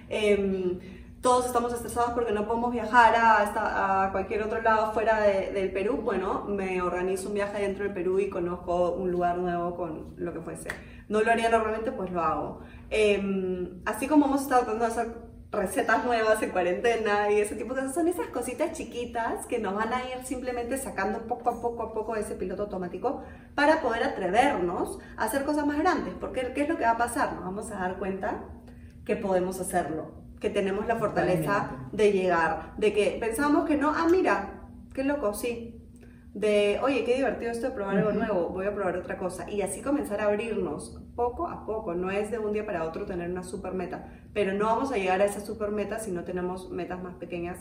Em, 0.09 0.79
todos 1.21 1.47
estamos 1.47 1.73
estresados 1.73 2.13
porque 2.13 2.33
no 2.33 2.47
podemos 2.47 2.73
viajar 2.73 3.15
a, 3.15 4.05
a 4.05 4.13
cualquier 4.13 4.43
otro 4.43 4.61
lado 4.61 4.93
fuera 4.93 5.21
del 5.21 5.71
Perú. 5.71 6.01
Bueno, 6.03 6.45
me 6.49 6.83
organizo 6.83 7.29
un 7.29 7.35
viaje 7.35 7.63
dentro 7.63 7.85
del 7.85 7.95
Perú 7.95 8.19
y 8.19 8.29
conozco 8.29 8.91
un 8.91 9.11
lugar 9.13 9.39
nuevo 9.39 9.77
con 9.77 10.15
lo 10.17 10.33
que 10.33 10.41
fuese. 10.41 10.69
No 11.09 11.21
lo 11.21 11.31
haría 11.31 11.49
normalmente, 11.49 11.93
pues 11.93 12.11
lo 12.11 12.21
hago. 12.21 12.61
Em, 12.91 13.83
así 13.85 14.09
como 14.09 14.27
hemos 14.27 14.43
estado 14.43 14.63
tratando 14.63 14.85
de 14.85 14.91
hacer 14.91 15.32
recetas 15.53 16.05
nuevas 16.07 16.43
en 16.43 16.51
cuarentena 16.51 17.31
y 17.31 17.41
ese 17.41 17.55
tipo 17.55 17.75
de 17.75 17.83
cosas. 17.83 17.95
Son 17.95 18.09
esas 18.09 18.29
cositas 18.29 18.73
chiquitas 18.73 19.47
que 19.47 19.59
nos 19.59 19.75
van 19.75 19.93
a 19.93 20.01
ir 20.09 20.25
simplemente 20.25 20.79
sacando 20.79 21.27
poco 21.27 21.51
a 21.51 21.61
poco 21.61 21.83
a 21.83 21.93
poco 21.93 22.17
ese 22.17 22.35
piloto 22.35 22.63
automático 22.65 23.23
para 23.55 23.83
poder 23.83 24.03
atrevernos 24.03 24.99
a 25.17 25.25
hacer 25.25 25.45
cosas 25.45 25.67
más 25.67 25.79
grandes. 25.79 26.15
Porque 26.19 26.53
¿qué 26.55 26.63
es 26.63 26.69
lo 26.69 26.79
que 26.79 26.85
va 26.85 26.93
a 26.93 26.99
pasar? 26.99 27.35
Nos 27.35 27.45
vamos 27.45 27.71
a 27.71 27.77
dar 27.77 27.99
cuenta 27.99 28.45
que 29.05 29.17
podemos 29.17 29.61
hacerlo, 29.61 30.13
que 30.41 30.49
tenemos 30.49 30.87
la 30.87 30.97
fortaleza 30.97 31.89
de 31.93 32.13
llegar, 32.13 32.75
de 32.79 32.93
que 32.93 33.19
pensamos 33.21 33.67
que 33.67 33.77
no, 33.77 33.91
ah, 33.91 34.07
mira, 34.11 34.69
qué 34.95 35.05
loco, 35.05 35.35
sí, 35.35 35.83
de, 36.35 36.79
oye, 36.83 37.05
qué 37.05 37.17
divertido 37.17 37.51
esto 37.51 37.67
de 37.67 37.73
probar 37.73 37.99
algo 37.99 38.13
nuevo, 38.13 38.49
voy 38.49 38.67
a 38.67 38.75
probar 38.75 38.97
otra 38.97 39.19
cosa. 39.19 39.51
Y 39.51 39.61
así 39.63 39.83
comenzar 39.83 40.21
a 40.21 40.27
abrirnos 40.27 41.02
poco 41.15 41.49
a 41.49 41.65
poco. 41.67 41.95
No 41.95 42.11
es 42.11 42.31
de 42.31 42.39
un 42.39 42.53
día 42.53 42.67
para 42.67 42.85
otro 42.85 43.05
tener 43.07 43.31
una 43.31 43.43
super 43.43 43.75
meta, 43.75 44.09
pero 44.33 44.55
no 44.55 44.67
vamos 44.67 44.93
a 44.93 44.97
llegar 44.97 45.21
a 45.21 45.25
esa 45.25 45.41
super 45.41 45.71
meta 45.71 45.99
si 45.99 46.11
no 46.11 46.25
tenemos 46.25 46.71
metas 46.71 47.03
más 47.03 47.15
pequeñas 47.15 47.59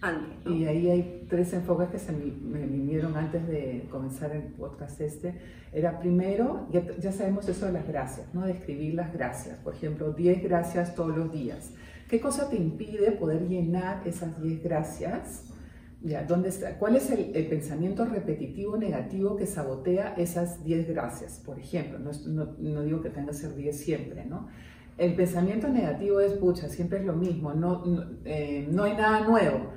antes. 0.00 0.52
Y 0.52 0.66
ahí 0.66 0.90
hay 0.90 1.26
tres 1.28 1.52
enfoques 1.52 1.88
que 1.88 1.98
se 1.98 2.12
me, 2.12 2.66
vinieron 2.66 3.16
antes 3.16 3.46
de 3.48 3.88
comenzar 3.90 4.32
el 4.32 4.42
podcast 4.42 5.00
este. 5.00 5.34
Era 5.72 5.98
primero, 5.98 6.66
ya, 6.70 6.82
ya 6.98 7.12
sabemos 7.12 7.48
eso 7.48 7.66
de 7.66 7.72
las 7.72 7.86
gracias, 7.86 8.32
¿no? 8.34 8.46
De 8.46 8.52
escribir 8.52 8.94
las 8.94 9.12
gracias. 9.12 9.58
Por 9.58 9.74
ejemplo, 9.74 10.12
10 10.12 10.42
gracias 10.42 10.94
todos 10.94 11.16
los 11.16 11.32
días. 11.32 11.72
¿Qué 12.08 12.20
cosa 12.20 12.48
te 12.48 12.56
impide 12.56 13.12
poder 13.12 13.48
llenar 13.48 14.06
esas 14.06 14.40
10 14.40 14.62
gracias? 14.62 15.44
¿Dónde 16.26 16.50
está? 16.50 16.78
¿Cuál 16.78 16.96
es 16.96 17.10
el, 17.10 17.46
pensamiento 17.48 18.04
repetitivo 18.04 18.76
negativo 18.76 19.36
que 19.36 19.46
sabotea 19.46 20.14
esas 20.16 20.62
10 20.64 20.88
gracias? 20.88 21.42
Por 21.44 21.58
ejemplo, 21.58 21.98
no, 21.98 22.82
digo 22.82 23.02
que 23.02 23.10
tenga 23.10 23.28
que 23.28 23.34
ser 23.34 23.54
10 23.54 23.76
siempre, 23.76 24.24
¿no? 24.24 24.48
El 24.98 25.14
pensamiento 25.14 25.68
negativo 25.68 26.20
es, 26.20 26.32
pucha, 26.34 26.68
siempre 26.68 27.00
es 27.00 27.04
lo 27.04 27.12
mismo, 27.12 27.52
no, 27.52 27.84
no, 27.84 28.04
eh, 28.24 28.66
no 28.70 28.84
hay 28.84 28.92
nada 28.94 29.26
nuevo 29.26 29.72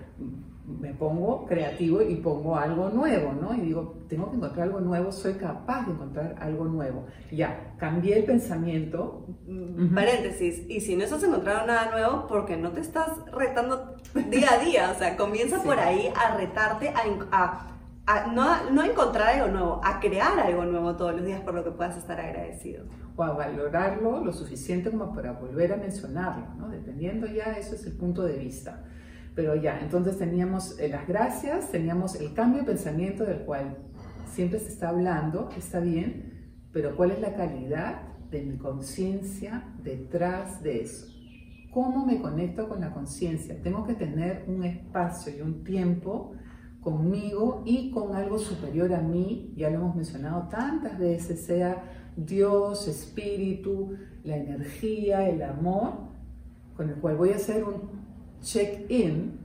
me 0.80 0.94
pongo 0.94 1.46
creativo 1.46 2.02
y 2.02 2.16
pongo 2.16 2.56
algo 2.56 2.90
nuevo, 2.90 3.34
¿no? 3.34 3.54
Y 3.56 3.62
digo, 3.62 4.06
tengo 4.08 4.30
que 4.30 4.38
encontrar 4.38 4.68
algo 4.68 4.80
nuevo, 4.80 5.12
soy 5.12 5.34
capaz 5.34 5.86
de 5.86 5.94
encontrar 5.94 6.36
algo 6.40 6.66
nuevo. 6.66 7.06
Ya, 7.32 7.74
cambié 7.78 8.20
el 8.20 8.26
pensamiento. 8.26 9.26
Paréntesis, 9.94 10.64
y 10.70 10.82
si 10.82 10.96
no 10.96 11.04
estás 11.04 11.24
encontrando 11.24 11.68
nada 11.68 11.92
nuevo, 11.92 12.28
porque 12.28 12.56
no 12.56 12.72
te 12.72 12.82
estás 12.82 13.10
retando 13.32 13.96
día 14.30 14.54
a 14.54 14.64
día, 14.64 14.92
o 14.96 15.00
sea, 15.00 15.18
comienza 15.18 15.64
por 15.64 15.80
ahí 15.80 16.12
a 16.16 16.38
retarte, 16.38 16.90
a, 16.90 17.68
a, 18.06 18.28
no, 18.28 18.72
no 18.72 18.82
a 18.82 18.88
encontrar 18.88 19.36
algo 19.36 19.48
nuevo, 19.48 19.82
a 19.84 20.00
crear 20.00 20.40
algo 20.40 20.66
nuevo 20.66 20.96
todos 20.96 21.16
los 21.16 21.26
días 21.26 21.42
por 21.42 21.54
lo 21.54 21.64
que 21.64 21.72
puedas 21.72 21.98
estar 21.98 22.20
agradecido. 22.20 22.86
O 23.16 23.24
a 23.24 23.34
valorarlo 23.34 24.24
lo 24.24 24.32
suficiente 24.32 24.92
como 24.92 25.14
para 25.14 25.34
volver 25.34 25.74
a 25.74 25.78
mencionarlo, 25.78 26.46
¿no? 26.58 26.70
Dependiendo 26.70 27.28
ya, 27.28 27.58
eso 27.58 27.76
es 27.76 27.86
el 27.86 27.94
punto 27.94 28.24
de 28.24 28.38
vista. 28.38 28.84
Pero 29.40 29.56
ya, 29.56 29.80
entonces 29.80 30.18
teníamos 30.18 30.78
eh, 30.82 30.90
las 30.90 31.08
gracias, 31.08 31.72
teníamos 31.72 32.16
el 32.16 32.34
cambio 32.34 32.60
de 32.60 32.66
pensamiento 32.66 33.24
del 33.24 33.46
cual 33.46 33.78
siempre 34.26 34.60
se 34.60 34.68
está 34.68 34.90
hablando, 34.90 35.48
está 35.58 35.80
bien, 35.80 36.52
pero 36.74 36.98
¿cuál 36.98 37.12
es 37.12 37.22
la 37.22 37.34
calidad 37.36 38.02
de 38.30 38.42
mi 38.42 38.58
conciencia 38.58 39.64
detrás 39.82 40.62
de 40.62 40.82
eso? 40.82 41.08
¿Cómo 41.72 42.06
me 42.06 42.20
conecto 42.20 42.68
con 42.68 42.82
la 42.82 42.92
conciencia? 42.92 43.62
Tengo 43.64 43.88
que 43.88 43.94
tener 43.94 44.44
un 44.50 44.66
espacio 44.66 45.34
y 45.34 45.40
un 45.40 45.64
tiempo 45.64 46.34
conmigo 46.82 47.64
y 47.66 47.92
con 47.92 48.18
algo 48.18 48.40
superior 48.40 48.94
a 48.94 49.02
mí, 49.02 49.54
ya 49.56 49.70
lo 49.70 49.78
hemos 49.78 49.96
mencionado 49.96 50.50
tantas 50.50 51.00
veces, 51.00 51.46
sea 51.46 51.82
Dios, 52.18 52.90
espíritu, 52.90 53.96
la 54.26 54.36
energía, 54.36 55.30
el 55.30 55.42
amor, 55.44 56.10
con 56.76 56.90
el 56.90 56.96
cual 56.96 57.16
voy 57.16 57.30
a 57.30 57.38
hacer 57.38 57.64
un 57.64 58.09
check-in, 58.42 59.40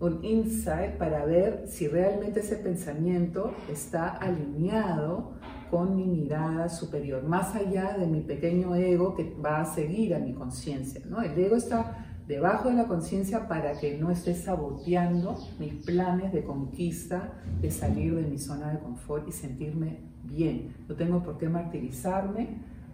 un 0.00 0.24
insight 0.24 0.96
para 0.96 1.24
ver 1.24 1.64
si 1.68 1.86
realmente 1.88 2.40
ese 2.40 2.56
pensamiento 2.56 3.52
está 3.70 4.08
alineado 4.08 5.32
con 5.70 5.94
mi 5.94 6.04
mirada 6.04 6.68
superior, 6.68 7.22
más 7.22 7.54
allá 7.54 7.96
de 7.96 8.06
mi 8.06 8.20
pequeño 8.20 8.74
ego 8.74 9.14
que 9.14 9.34
va 9.44 9.60
a 9.60 9.64
seguir 9.64 10.14
a 10.14 10.18
mi 10.18 10.32
conciencia. 10.32 11.00
¿no? 11.08 11.22
El 11.22 11.38
ego 11.38 11.54
está 11.54 12.06
debajo 12.26 12.68
de 12.68 12.76
la 12.76 12.86
conciencia 12.86 13.46
para 13.46 13.78
que 13.78 13.98
no 13.98 14.10
esté 14.10 14.34
saboteando 14.34 15.36
mis 15.58 15.74
planes 15.84 16.32
de 16.32 16.44
conquista, 16.44 17.32
de 17.60 17.70
salir 17.70 18.14
de 18.14 18.22
mi 18.22 18.38
zona 18.38 18.72
de 18.72 18.78
confort 18.78 19.28
y 19.28 19.32
sentirme 19.32 19.98
bien. 20.24 20.74
No 20.88 20.94
tengo 20.94 21.22
por 21.22 21.38
qué 21.38 21.48
martirizarme, 21.48 22.48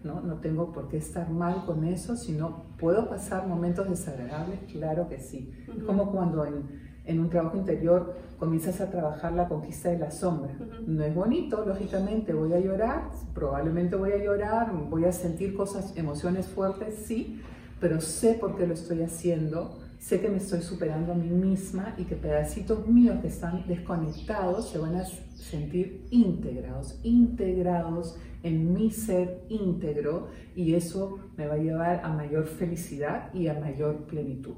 ¿no? 0.07 0.21
No 0.21 0.37
tengo 0.37 0.73
por 0.73 0.89
qué 0.89 0.99
estar 0.99 1.31
mal 1.31 1.65
con 1.67 1.85
eso, 1.85 2.17
sino 2.17 2.65
puedo 2.79 3.09
pasar 3.09 3.47
momentos 3.47 3.89
desagradables, 3.89 4.61
claro 4.73 5.09
que 5.09 5.19
sí. 5.19 5.53
Es 5.77 5.83
como 5.85 6.13
cuando 6.13 6.45
en, 6.45 6.65
en, 7.05 7.21
un 7.21 7.29
trabajo 7.29 7.57
interior 7.57 8.15
comienzas 8.39 8.81
a 8.81 8.91
trabajar 8.91 9.33
la 9.33 9.49
conquista 9.49 9.91
de 9.91 9.99
la 9.99 10.11
sombra. 10.11 10.55
No 10.87 11.05
es 11.05 11.15
bonito, 11.15 11.65
lógicamente, 11.67 12.33
voy 12.33 12.53
a 12.53 12.61
llorar, 12.61 13.11
probablemente 13.35 13.97
voy 13.97 14.13
a 14.13 14.23
llorar, 14.23 14.73
voy 14.89 15.05
a 15.05 15.13
sentir 15.13 15.55
cosas, 15.55 15.97
emociones 15.97 16.47
fuertes, 16.47 16.95
sí, 17.07 17.43
pero 17.81 18.01
sé 18.01 18.35
por 18.35 18.57
qué 18.57 18.67
lo 18.67 18.75
estoy 18.75 19.03
haciendo 19.03 19.86
sé 19.99 20.21
que 20.21 20.29
me 20.29 20.37
estoy 20.39 20.63
superando 20.63 21.13
a 21.13 21.15
mí 21.15 21.29
misma 21.29 21.95
y 21.99 22.05
que 22.05 22.17
pedacitos 22.17 22.87
míos 22.87 23.19
que 23.21 23.29
están 23.29 23.67
desconectados 23.67 24.71
se 24.71 24.79
van 24.79 24.97
a 24.97 25.05
sentir 25.05 26.07
integrados, 26.11 26.99
integrados 27.03 28.19
en 28.43 28.73
mi 28.73 28.91
ser 28.91 29.43
íntegro 29.49 30.29
y 30.55 30.75
eso 30.75 31.19
me 31.37 31.47
va 31.47 31.55
a 31.55 31.59
llevar 31.59 32.01
a 32.05 32.09
mayor 32.09 32.47
felicidad 32.47 33.33
y 33.35 33.49
a 33.49 33.55
mayor 33.55 34.07
plenitud. 34.07 34.57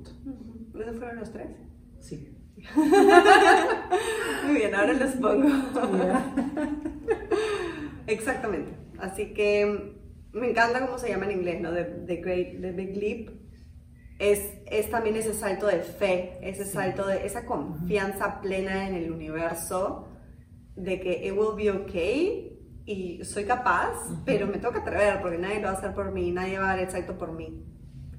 ¿Esos 0.78 0.96
fueron 0.96 1.16
los 1.16 1.32
tres? 1.32 1.48
Sí. 2.00 2.34
Muy 4.46 4.56
bien, 4.56 4.74
ahora 4.74 4.92
los 4.92 5.12
pongo. 5.12 5.48
Exactamente. 8.06 8.72
Así 8.98 9.32
que 9.32 9.94
me 10.32 10.50
encanta 10.50 10.84
cómo 10.84 10.98
se 10.98 11.08
llama 11.08 11.26
en 11.26 11.38
inglés, 11.38 11.60
¿no? 11.60 11.70
The, 11.72 12.16
Great, 12.16 12.60
The 12.60 12.72
Big 12.72 12.96
Leap 12.96 13.30
es, 14.18 14.90
también 14.90 15.16
ese 15.16 15.32
salto 15.32 15.66
de 15.66 15.80
fe, 15.80 16.38
ese 16.42 16.64
salto 16.64 17.06
de 17.06 17.24
esa 17.26 17.46
confianza 17.46 18.40
plena 18.40 18.88
en 18.88 18.94
el 18.94 19.12
universo, 19.12 20.08
de 20.74 21.00
que 21.00 21.26
it 21.26 21.32
will 21.32 21.56
be 21.56 21.70
okay 21.70 22.54
y 22.84 23.24
soy 23.24 23.44
capaz, 23.44 23.94
pero 24.24 24.46
me 24.46 24.58
toca 24.58 24.80
atrever 24.80 25.20
porque 25.20 25.38
nadie 25.38 25.60
lo 25.60 25.68
va 25.68 25.74
a 25.74 25.76
hacer 25.76 25.94
por 25.94 26.10
mí, 26.10 26.30
nadie 26.32 26.58
va 26.58 26.66
a 26.66 26.68
dar 26.68 26.78
el 26.80 26.90
salto 26.90 27.16
por 27.16 27.32
mí. 27.32 27.64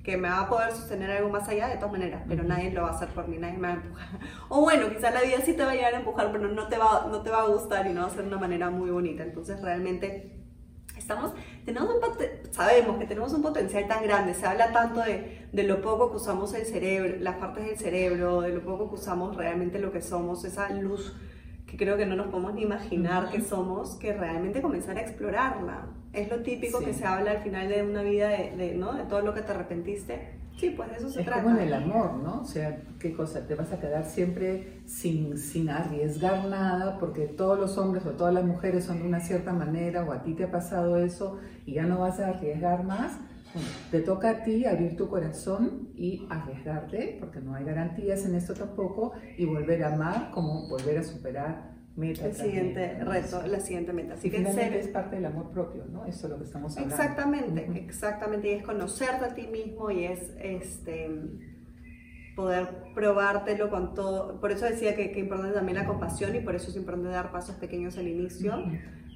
Que 0.03 0.15
me 0.15 0.29
va 0.29 0.41
a 0.41 0.49
poder 0.49 0.71
sostener 0.71 1.11
algo 1.11 1.29
más 1.29 1.47
allá 1.49 1.67
de 1.67 1.75
todas 1.75 1.91
maneras, 1.91 2.23
pero 2.27 2.43
nadie 2.43 2.71
lo 2.71 2.83
va 2.83 2.89
a 2.89 2.91
hacer 2.91 3.09
por 3.09 3.27
mí, 3.27 3.37
nadie 3.37 3.57
me 3.57 3.67
va 3.67 3.73
a 3.73 3.77
empujar. 3.77 4.07
O 4.49 4.61
bueno, 4.61 4.89
quizá 4.89 5.11
la 5.11 5.21
vida 5.21 5.37
sí 5.43 5.53
te 5.53 5.63
va 5.63 5.71
a 5.71 5.75
llegar 5.75 5.93
a 5.93 5.97
empujar, 5.97 6.31
pero 6.31 6.47
no 6.47 6.67
te 6.67 6.77
va, 6.77 7.07
no 7.11 7.21
te 7.21 7.29
va 7.29 7.41
a 7.41 7.47
gustar 7.47 7.85
y 7.87 7.93
no 7.93 8.01
va 8.01 8.07
a 8.07 8.09
ser 8.09 8.21
de 8.21 8.27
una 8.27 8.37
manera 8.37 8.69
muy 8.69 8.89
bonita. 8.89 9.23
Entonces 9.23 9.61
realmente 9.61 10.38
estamos, 11.09 11.33
tenemos 11.65 11.89
un 11.89 12.53
sabemos 12.53 12.99
que 12.99 13.05
tenemos 13.07 13.33
un 13.33 13.41
potencial 13.41 13.87
tan 13.87 14.03
grande, 14.03 14.35
se 14.35 14.45
habla 14.45 14.71
tanto 14.71 15.01
de, 15.01 15.47
de, 15.51 15.63
lo 15.63 15.81
poco 15.81 16.11
que 16.11 16.17
usamos 16.17 16.53
el 16.53 16.67
cerebro, 16.67 17.17
las 17.19 17.37
partes 17.37 17.65
del 17.65 17.77
cerebro, 17.77 18.41
de 18.41 18.49
lo 18.49 18.61
poco 18.61 18.89
que 18.89 18.95
usamos 18.95 19.35
realmente 19.35 19.79
lo 19.79 19.91
que 19.91 20.01
somos, 20.01 20.45
esa 20.45 20.69
luz 20.69 21.15
que 21.65 21.77
creo 21.77 21.97
que 21.97 22.05
no 22.05 22.15
nos 22.15 22.27
podemos 22.27 22.53
ni 22.53 22.61
imaginar 22.61 23.31
que 23.31 23.41
somos, 23.41 23.95
que 23.95 24.13
realmente 24.13 24.61
comenzar 24.61 24.97
a 24.97 25.01
explorarla. 25.01 25.87
Es 26.13 26.29
lo 26.29 26.41
típico 26.41 26.79
que 26.79 26.93
se 26.93 27.05
habla 27.05 27.31
al 27.31 27.43
final 27.43 27.69
de 27.69 27.83
una 27.83 28.01
vida, 28.03 28.29
de, 28.29 28.55
de, 28.55 28.75
¿no? 28.75 28.93
de 28.93 29.03
todo 29.03 29.21
lo 29.21 29.33
que 29.33 29.41
te 29.41 29.51
arrepentiste 29.51 30.38
Sí, 30.59 30.71
pues 30.71 30.89
eso 30.97 31.09
se 31.09 31.21
es 31.21 31.25
trata. 31.25 31.43
como 31.43 31.55
en 31.55 31.61
el 31.67 31.73
amor, 31.73 32.15
¿no? 32.15 32.41
O 32.41 32.45
sea, 32.45 32.81
¿qué 32.99 33.13
cosa? 33.13 33.47
Te 33.47 33.55
vas 33.55 33.71
a 33.71 33.79
quedar 33.79 34.03
siempre 34.05 34.81
sin, 34.85 35.37
sin 35.37 35.69
arriesgar 35.69 36.45
nada 36.49 36.97
porque 36.99 37.27
todos 37.27 37.57
los 37.57 37.77
hombres 37.77 38.05
o 38.05 38.11
todas 38.11 38.33
las 38.33 38.43
mujeres 38.43 38.83
son 38.83 38.99
de 38.99 39.07
una 39.07 39.21
cierta 39.21 39.53
manera 39.53 40.03
o 40.03 40.11
a 40.11 40.21
ti 40.21 40.33
te 40.33 40.43
ha 40.45 40.51
pasado 40.51 40.97
eso 40.97 41.39
y 41.65 41.73
ya 41.75 41.83
no 41.83 41.99
vas 41.99 42.19
a 42.19 42.29
arriesgar 42.29 42.83
más. 42.83 43.17
te 43.89 44.01
toca 44.01 44.29
a 44.29 44.43
ti 44.43 44.65
abrir 44.65 44.95
tu 44.97 45.07
corazón 45.09 45.89
y 45.95 46.27
arriesgarte, 46.29 47.17
porque 47.19 47.39
no 47.39 47.55
hay 47.55 47.63
garantías 47.65 48.25
en 48.25 48.35
esto 48.35 48.53
tampoco, 48.53 49.13
y 49.37 49.45
volver 49.45 49.83
a 49.83 49.93
amar 49.95 50.31
como 50.31 50.67
volver 50.69 50.99
a 50.99 51.03
superar 51.03 51.78
el 51.97 52.33
siguiente 52.33 53.03
reto, 53.03 53.45
la 53.45 53.59
siguiente 53.59 53.93
meta. 53.93 54.13
Así 54.13 54.29
que 54.29 54.41
es 54.41 54.87
parte 54.87 55.17
del 55.17 55.25
amor 55.25 55.51
propio, 55.51 55.85
¿no? 55.85 56.05
Eso 56.05 56.27
es 56.27 56.31
lo 56.31 56.37
que 56.37 56.45
estamos 56.45 56.77
hablando. 56.77 56.95
Exactamente, 56.95 57.79
exactamente. 57.85 58.51
Y 58.51 58.51
es 58.51 58.63
conocerte 58.63 59.25
a 59.25 59.33
ti 59.33 59.47
mismo 59.47 59.91
y 59.91 60.05
es 60.05 60.33
este 60.39 61.09
poder 62.35 62.67
probártelo 62.95 63.69
con 63.69 63.93
todo. 63.93 64.39
Por 64.39 64.51
eso 64.51 64.65
decía 64.65 64.95
que, 64.95 65.11
que 65.11 65.19
importante 65.19 65.53
también 65.53 65.77
la 65.77 65.85
compasión 65.85 66.35
y 66.35 66.39
por 66.39 66.55
eso 66.55 66.69
es 66.69 66.77
importante 66.77 67.09
dar 67.09 67.31
pasos 67.31 67.55
pequeños 67.57 67.97
al 67.97 68.07
inicio. 68.07 68.53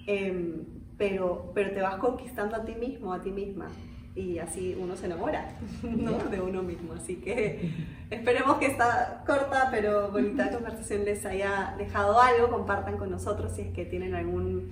Em, 0.05 0.65
pero, 0.97 1.51
pero 1.55 1.71
te 1.71 1.81
vas 1.81 1.95
conquistando 1.95 2.55
a 2.55 2.65
ti 2.65 2.75
mismo, 2.75 3.13
a 3.13 3.21
ti 3.21 3.31
misma 3.31 3.69
y 4.15 4.37
así 4.37 4.77
uno 4.79 4.95
se 4.95 5.07
enamora 5.07 5.49
de 5.81 6.41
uno 6.41 6.61
mismo. 6.61 6.93
Así 6.93 7.15
que 7.15 7.71
esperemos 8.09 8.57
que 8.57 8.67
esta 8.67 9.23
corta 9.25 9.69
pero 9.71 10.11
bonita 10.11 10.49
conversación 10.53 11.05
les 11.05 11.25
haya 11.25 11.75
dejado 11.77 12.19
algo. 12.21 12.49
Compartan 12.49 12.97
con 12.97 13.09
nosotros 13.09 13.53
si 13.55 13.61
es 13.61 13.73
que 13.73 13.85
tienen 13.85 14.13
algún, 14.13 14.71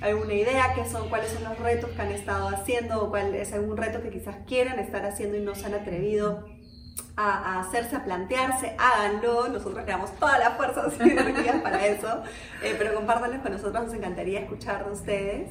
alguna 0.00 0.34
idea, 0.34 0.74
qué 0.74 0.84
son, 0.84 1.08
cuáles 1.08 1.30
son 1.30 1.44
los 1.44 1.58
retos 1.58 1.90
que 1.90 2.02
han 2.02 2.10
estado 2.10 2.48
haciendo 2.48 3.04
o 3.04 3.10
cuál 3.10 3.34
es 3.34 3.52
algún 3.52 3.76
reto 3.76 4.02
que 4.02 4.10
quizás 4.10 4.36
quieran 4.46 4.78
estar 4.78 5.04
haciendo 5.04 5.36
y 5.36 5.40
no 5.40 5.54
se 5.54 5.66
han 5.66 5.74
atrevido. 5.74 6.44
A, 7.16 7.60
hacerse, 7.60 7.96
a 7.96 8.04
plantearse, 8.04 8.74
háganlo, 8.78 9.48
nosotros 9.48 9.84
le 9.84 9.92
damos 9.92 10.10
todas 10.16 10.38
las 10.38 10.56
fuerzas 10.56 10.94
y 11.04 11.10
energías 11.10 11.56
para 11.56 11.86
eso, 11.86 12.22
eh, 12.62 12.74
pero 12.78 12.94
compártanles 12.94 13.40
con 13.40 13.52
nosotros, 13.52 13.84
nos 13.84 13.94
encantaría 13.94 14.40
escuchar 14.40 14.86
de 14.86 14.92
ustedes. 14.92 15.50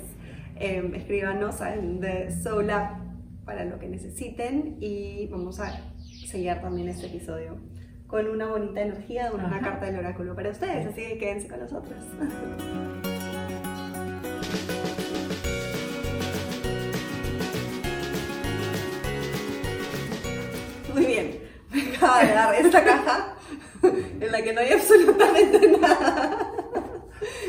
Eh, 0.55 0.91
escríbanos 0.95 1.61
en 1.61 1.99
The 1.99 2.31
Soul 2.41 2.71
para 3.49 3.65
lo 3.65 3.77
que 3.79 3.87
necesiten 3.87 4.77
y 4.79 5.25
vamos 5.25 5.59
a 5.59 5.81
sellar 6.27 6.61
también 6.61 6.87
este 6.87 7.07
episodio 7.07 7.57
con 8.05 8.27
una 8.27 8.45
bonita 8.45 8.81
energía, 8.81 9.31
una 9.33 9.59
carta 9.59 9.87
del 9.87 9.95
oráculo 9.95 10.35
para 10.35 10.51
ustedes, 10.51 10.85
así 10.85 11.01
que 11.01 11.17
quédense 11.17 11.47
con 11.47 11.61
nosotros. 11.61 11.97
Muy 20.93 21.05
bien, 21.07 21.39
me 21.71 21.95
acaba 21.95 22.23
de 22.23 22.31
dar 22.31 22.53
esta 22.53 22.83
caja 22.83 23.33
en 23.81 24.31
la 24.31 24.43
que 24.43 24.53
no 24.53 24.61
hay 24.61 24.73
absolutamente 24.73 25.77
nada. 25.79 26.51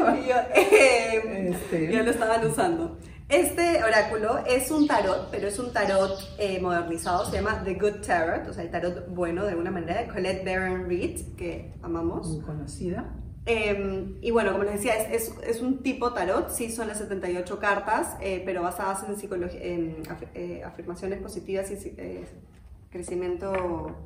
Y 0.00 0.28
yo, 0.28 0.34
eh, 0.54 1.50
este. 1.50 1.92
ya 1.92 2.02
lo 2.02 2.10
estaban 2.10 2.46
usando. 2.46 2.96
Este 3.30 3.80
oráculo 3.84 4.38
es 4.44 4.72
un 4.72 4.88
tarot, 4.88 5.30
pero 5.30 5.46
es 5.46 5.56
un 5.60 5.72
tarot 5.72 6.18
eh, 6.36 6.60
modernizado, 6.60 7.30
se 7.30 7.36
llama 7.36 7.62
The 7.62 7.74
Good 7.74 8.04
Tarot, 8.04 8.48
o 8.48 8.52
sea, 8.52 8.64
el 8.64 8.72
tarot 8.72 9.08
bueno 9.14 9.44
de 9.44 9.50
alguna 9.50 9.70
manera, 9.70 10.02
de 10.02 10.08
Colette 10.08 10.44
Baron 10.44 10.88
Reed, 10.88 11.36
que 11.36 11.72
amamos. 11.80 12.26
Muy 12.26 12.40
conocida. 12.40 13.14
Em, 13.46 14.16
y 14.20 14.32
bueno, 14.32 14.50
como 14.50 14.64
les 14.64 14.74
decía, 14.74 14.96
es, 14.96 15.32
es, 15.46 15.60
un 15.60 15.80
tipo 15.80 16.12
tarot, 16.12 16.50
sí 16.50 16.72
son 16.72 16.88
las 16.88 16.98
78 16.98 17.60
cartas, 17.60 18.16
eh, 18.20 18.42
pero 18.44 18.62
basadas 18.62 19.08
en, 19.08 19.16
psicología, 19.16 19.62
en 19.62 20.02
eh, 20.34 20.62
afirmaciones 20.64 21.22
positivas 21.22 21.70
y 21.70 21.94
crecimiento 22.90 23.96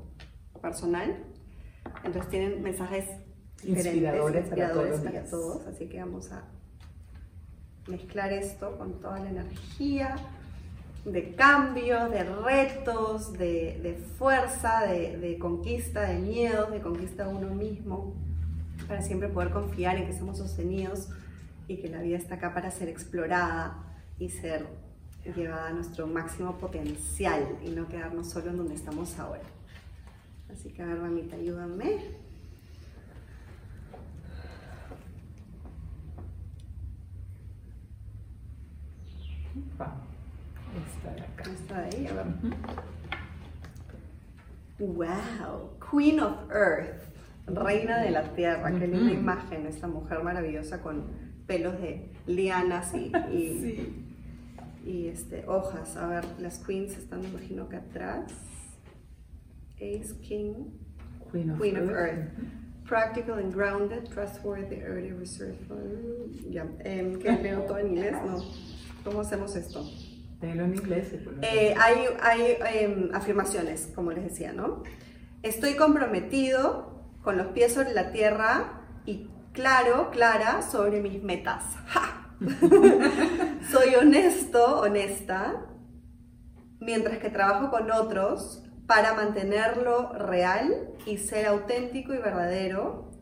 personal. 0.61 1.25
Entonces 2.05 2.31
tienen 2.31 2.63
mensajes 2.63 3.07
inspiradores, 3.63 4.43
inspiradores 4.43 5.01
para 5.01 5.25
todos, 5.25 5.67
así 5.67 5.89
que 5.89 5.99
vamos 5.99 6.31
a 6.31 6.45
mezclar 7.87 8.33
esto 8.33 8.77
con 8.79 9.01
toda 9.01 9.21
la 9.21 9.31
energía 9.31 10.17
de 11.05 11.35
cambio, 11.35 12.09
de 12.09 12.25
retos, 12.25 13.33
de, 13.35 14.03
fuerza, 14.19 14.81
de, 14.87 15.37
conquista, 15.39 16.03
de 16.03 16.19
miedos, 16.19 16.71
de 16.71 16.81
conquista 16.81 17.27
de 17.27 17.35
uno 17.35 17.55
mismo, 17.55 18.15
para 18.89 19.03
siempre 19.03 19.29
poder 19.29 19.51
confiar 19.51 19.97
en 19.97 20.07
que 20.07 20.17
somos 20.17 20.39
sostenidos 20.39 21.09
y 21.69 21.77
que 21.77 21.89
la 21.89 22.01
vida 22.01 22.17
está 22.17 22.37
acá 22.37 22.55
para 22.55 22.71
ser 22.71 22.89
explorada 22.89 23.77
y 24.19 24.31
ser 24.31 24.67
llevada 25.37 25.69
a 25.69 25.73
nuestro 25.73 26.07
máximo 26.07 26.59
potencial 26.59 27.59
y 27.65 27.71
no 27.71 27.89
quedarnos 27.89 28.31
solo 28.31 28.51
en 28.51 28.59
donde 28.59 28.75
estamos 28.75 29.19
ahora. 29.19 29.43
Así 30.53 30.71
que 30.71 30.83
a 30.83 30.87
ver, 30.87 30.99
mamita, 30.99 31.37
ayúdame. 31.37 32.25
Esta 39.55 41.15
de 41.15 41.21
acá. 41.23 41.51
Esta 41.51 41.81
de 41.83 41.97
ahí, 41.97 42.07
a 42.07 42.15
ver. 42.15 42.27
Wow, 44.79 45.79
Queen 45.79 46.19
of 46.19 46.51
Earth, 46.51 47.01
reina 47.47 48.01
de 48.01 48.11
la 48.11 48.35
tierra. 48.35 48.73
Qué 48.73 48.89
linda 48.89 49.13
imagen, 49.13 49.67
esta 49.67 49.87
mujer 49.87 50.23
maravillosa 50.25 50.83
con 50.83 51.05
pelos 51.47 51.81
de 51.81 52.11
lianas 52.27 52.93
y, 52.95 53.13
y, 54.85 55.07
este, 55.07 55.45
hojas. 55.47 55.97
A 55.97 56.09
ver, 56.09 56.25
las 56.41 56.59
queens 56.59 56.97
están, 56.97 57.21
me 57.21 57.29
imagino, 57.29 57.65
acá 57.65 57.79
atrás. 57.79 58.33
Ace 59.77 60.19
King, 60.21 60.71
Queen 61.31 61.51
of 61.51 61.91
Earth. 61.91 62.31
Practical 62.85 63.39
and 63.39 63.55
grounded, 63.55 64.11
trustworthy, 64.11 64.83
early, 64.83 65.13
resourceful. 65.13 65.79
Ya, 66.51 66.67
eh, 66.81 67.17
¿qué 67.23 67.33
leo 67.33 67.63
todo 67.63 67.79
en 67.79 67.89
inglés? 67.89 68.13
No. 68.27 68.43
¿Cómo 69.05 69.21
hacemos 69.21 69.55
esto? 69.55 69.85
en 70.43 70.75
inglés. 70.75 71.13
Eh, 71.43 71.75
hay 71.79 72.07
hay 72.23 72.59
em, 72.75 73.15
afirmaciones, 73.15 73.91
como 73.95 74.13
les 74.13 74.25
decía, 74.25 74.53
¿no? 74.53 74.83
Estoy 75.43 75.75
comprometido 75.75 77.17
con 77.23 77.39
los 77.39 77.49
pies 77.49 77.73
sobre 77.73 77.93
la 77.95 78.13
tierra 78.13 78.83
y 79.07 79.31
claro, 79.53 80.11
clara 80.11 80.63
sobre 80.63 81.01
mis 81.01 81.23
metas. 81.23 81.65
Soy 83.71 83.95
honesto, 83.95 84.81
honesta, 84.81 85.67
mientras 86.81 87.19
que 87.19 87.31
trabajo 87.31 87.71
con 87.71 87.91
otros 87.91 88.63
para 88.87 89.15
mantenerlo 89.15 90.13
real 90.13 90.91
y 91.07 91.17
ser 91.17 91.47
auténtico 91.47 92.13
y 92.13 92.19
verdadero 92.19 93.14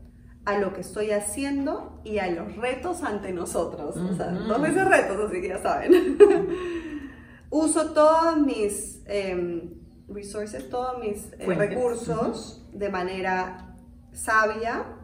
a 0.44 0.58
lo 0.58 0.72
que 0.72 0.80
estoy 0.80 1.12
haciendo 1.12 2.00
y 2.04 2.18
a 2.18 2.30
los 2.30 2.56
retos 2.56 3.02
ante 3.02 3.32
nosotros. 3.32 3.96
O 3.96 4.14
sea, 4.14 4.30
dos 4.30 4.60
veces 4.60 4.88
retos, 4.88 5.30
así 5.30 5.40
que 5.40 5.48
ya 5.48 5.58
saben. 5.58 6.18
Uso 7.50 7.92
todos 7.92 8.38
mis 8.38 9.02
eh, 9.06 9.70
resources, 10.08 10.68
todos 10.68 10.98
mis 10.98 11.32
eh, 11.38 11.54
recursos 11.54 12.66
de 12.72 12.88
manera 12.88 13.76
sabia, 14.12 14.96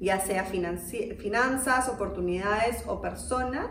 ya 0.00 0.20
sea 0.20 0.44
finanzas, 0.44 1.88
oportunidades 1.88 2.82
o 2.86 3.00
personas 3.00 3.68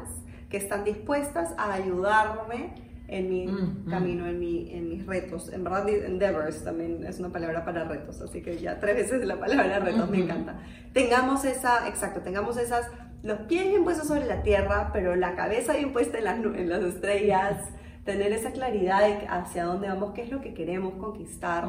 que 0.49 0.57
están 0.57 0.83
dispuestas 0.83 1.53
a 1.57 1.73
ayudarme 1.73 2.88
en 3.09 3.29
mi 3.29 3.47
camino, 3.89 4.27
en, 4.27 4.39
mi, 4.39 4.71
en 4.71 4.89
mis 4.89 5.05
retos. 5.05 5.51
En 5.51 5.63
verdad, 5.63 5.87
endeavors 5.89 6.63
también 6.63 7.03
es 7.05 7.19
una 7.19 7.29
palabra 7.29 7.65
para 7.65 7.83
retos, 7.85 8.21
así 8.21 8.41
que 8.41 8.57
ya 8.57 8.79
tres 8.79 8.95
veces 8.95 9.25
la 9.25 9.39
palabra 9.39 9.79
retos, 9.79 10.09
me 10.09 10.23
encanta. 10.23 10.59
Tengamos 10.93 11.45
esa, 11.45 11.87
exacto, 11.87 12.21
tengamos 12.21 12.57
esas, 12.57 12.87
los 13.23 13.39
pies 13.41 13.67
bien 13.67 13.83
puestos 13.83 14.07
sobre 14.07 14.25
la 14.25 14.43
tierra, 14.43 14.91
pero 14.93 15.15
la 15.15 15.35
cabeza 15.35 15.73
bien 15.73 15.91
puesta 15.93 16.17
en 16.17 16.23
las, 16.23 16.37
en 16.37 16.69
las 16.69 16.83
estrellas, 16.83 17.69
tener 18.05 18.31
esa 18.31 18.51
claridad 18.51 19.01
de 19.01 19.27
hacia 19.27 19.65
dónde 19.65 19.87
vamos, 19.87 20.13
qué 20.13 20.23
es 20.23 20.31
lo 20.31 20.41
que 20.41 20.53
queremos 20.53 20.93
conquistar 20.93 21.67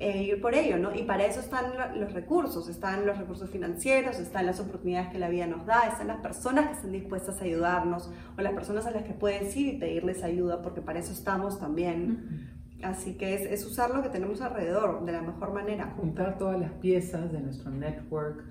e 0.00 0.22
ir 0.22 0.40
por 0.40 0.54
ello, 0.54 0.78
¿no? 0.78 0.94
Y 0.94 1.02
para 1.02 1.26
eso 1.26 1.40
están 1.40 1.72
los 2.00 2.14
recursos, 2.14 2.70
están 2.70 3.06
los 3.06 3.18
recursos 3.18 3.50
financieros, 3.50 4.18
están 4.18 4.46
las 4.46 4.58
oportunidades 4.58 5.10
que 5.10 5.18
la 5.18 5.28
vida 5.28 5.46
nos 5.46 5.66
da, 5.66 5.82
están 5.88 6.08
las 6.08 6.22
personas 6.22 6.68
que 6.68 6.72
están 6.72 6.92
dispuestas 6.92 7.40
a 7.40 7.44
ayudarnos 7.44 8.10
o 8.36 8.40
las 8.40 8.54
personas 8.54 8.86
a 8.86 8.92
las 8.92 9.04
que 9.04 9.12
puedes 9.12 9.54
ir 9.58 9.74
y 9.74 9.78
pedirles 9.78 10.24
ayuda, 10.24 10.62
porque 10.62 10.80
para 10.80 10.98
eso 10.98 11.12
estamos 11.12 11.60
también. 11.60 12.48
Así 12.82 13.18
que 13.18 13.34
es, 13.34 13.42
es, 13.42 13.66
usar 13.66 13.90
lo 13.90 14.02
que 14.02 14.08
tenemos 14.08 14.40
alrededor 14.40 15.04
de 15.04 15.12
la 15.12 15.20
mejor 15.20 15.52
manera. 15.52 15.92
Juntar 15.98 16.38
todas 16.38 16.58
las 16.58 16.72
piezas 16.72 17.30
de 17.30 17.40
nuestro 17.40 17.70
network 17.70 18.42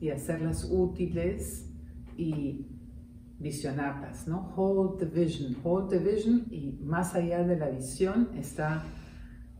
y 0.00 0.10
hacerlas 0.10 0.68
útiles 0.70 1.66
y 2.18 2.66
visionarlas, 3.38 4.28
¿no? 4.28 4.52
Hold 4.54 4.98
the 4.98 5.06
vision, 5.06 5.56
hold 5.64 5.88
the 5.88 5.98
vision 5.98 6.44
y 6.50 6.78
más 6.82 7.14
allá 7.14 7.42
de 7.42 7.56
la 7.56 7.70
visión 7.70 8.28
está 8.36 8.82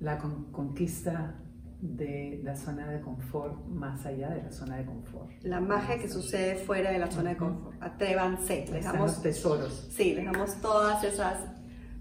la 0.00 0.18
conquista 0.18 1.34
de 1.80 2.40
la 2.42 2.56
zona 2.56 2.86
de 2.88 3.00
confort 3.00 3.66
más 3.66 4.04
allá 4.04 4.30
de 4.30 4.42
la 4.42 4.50
zona 4.50 4.76
de 4.76 4.84
confort. 4.84 5.30
La 5.42 5.60
magia 5.60 5.98
que 5.98 6.08
sucede 6.08 6.56
fuera 6.56 6.90
de 6.90 6.98
la 6.98 7.10
zona 7.10 7.30
de 7.30 7.36
confort. 7.36 7.82
Atrévanse, 7.82 8.66
les 8.70 8.84
damos 8.84 9.22
tesoros. 9.22 9.88
Sí, 9.90 10.14
les 10.14 10.26
damos 10.26 10.60
todas 10.60 11.02
esas 11.04 11.38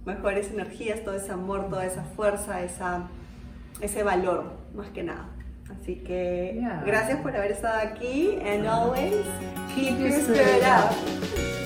mejores 0.06 0.52
energías, 0.52 1.04
todo 1.04 1.16
ese 1.16 1.32
amor, 1.32 1.70
toda 1.70 1.86
esa 1.86 2.04
fuerza, 2.04 2.62
esa, 2.64 3.10
ese 3.80 4.04
valor, 4.04 4.58
más 4.74 4.90
que 4.90 5.04
nada. 5.04 5.30
Así 5.70 5.96
que 5.98 6.60
gracias 6.86 7.22
por 7.22 7.36
haber 7.36 7.52
estado 7.52 7.80
aquí 7.88 8.40
and 8.42 8.66
always 8.66 9.26
keep 9.76 9.98
your 10.00 10.12
spirit 10.12 10.64
up. 10.64 11.59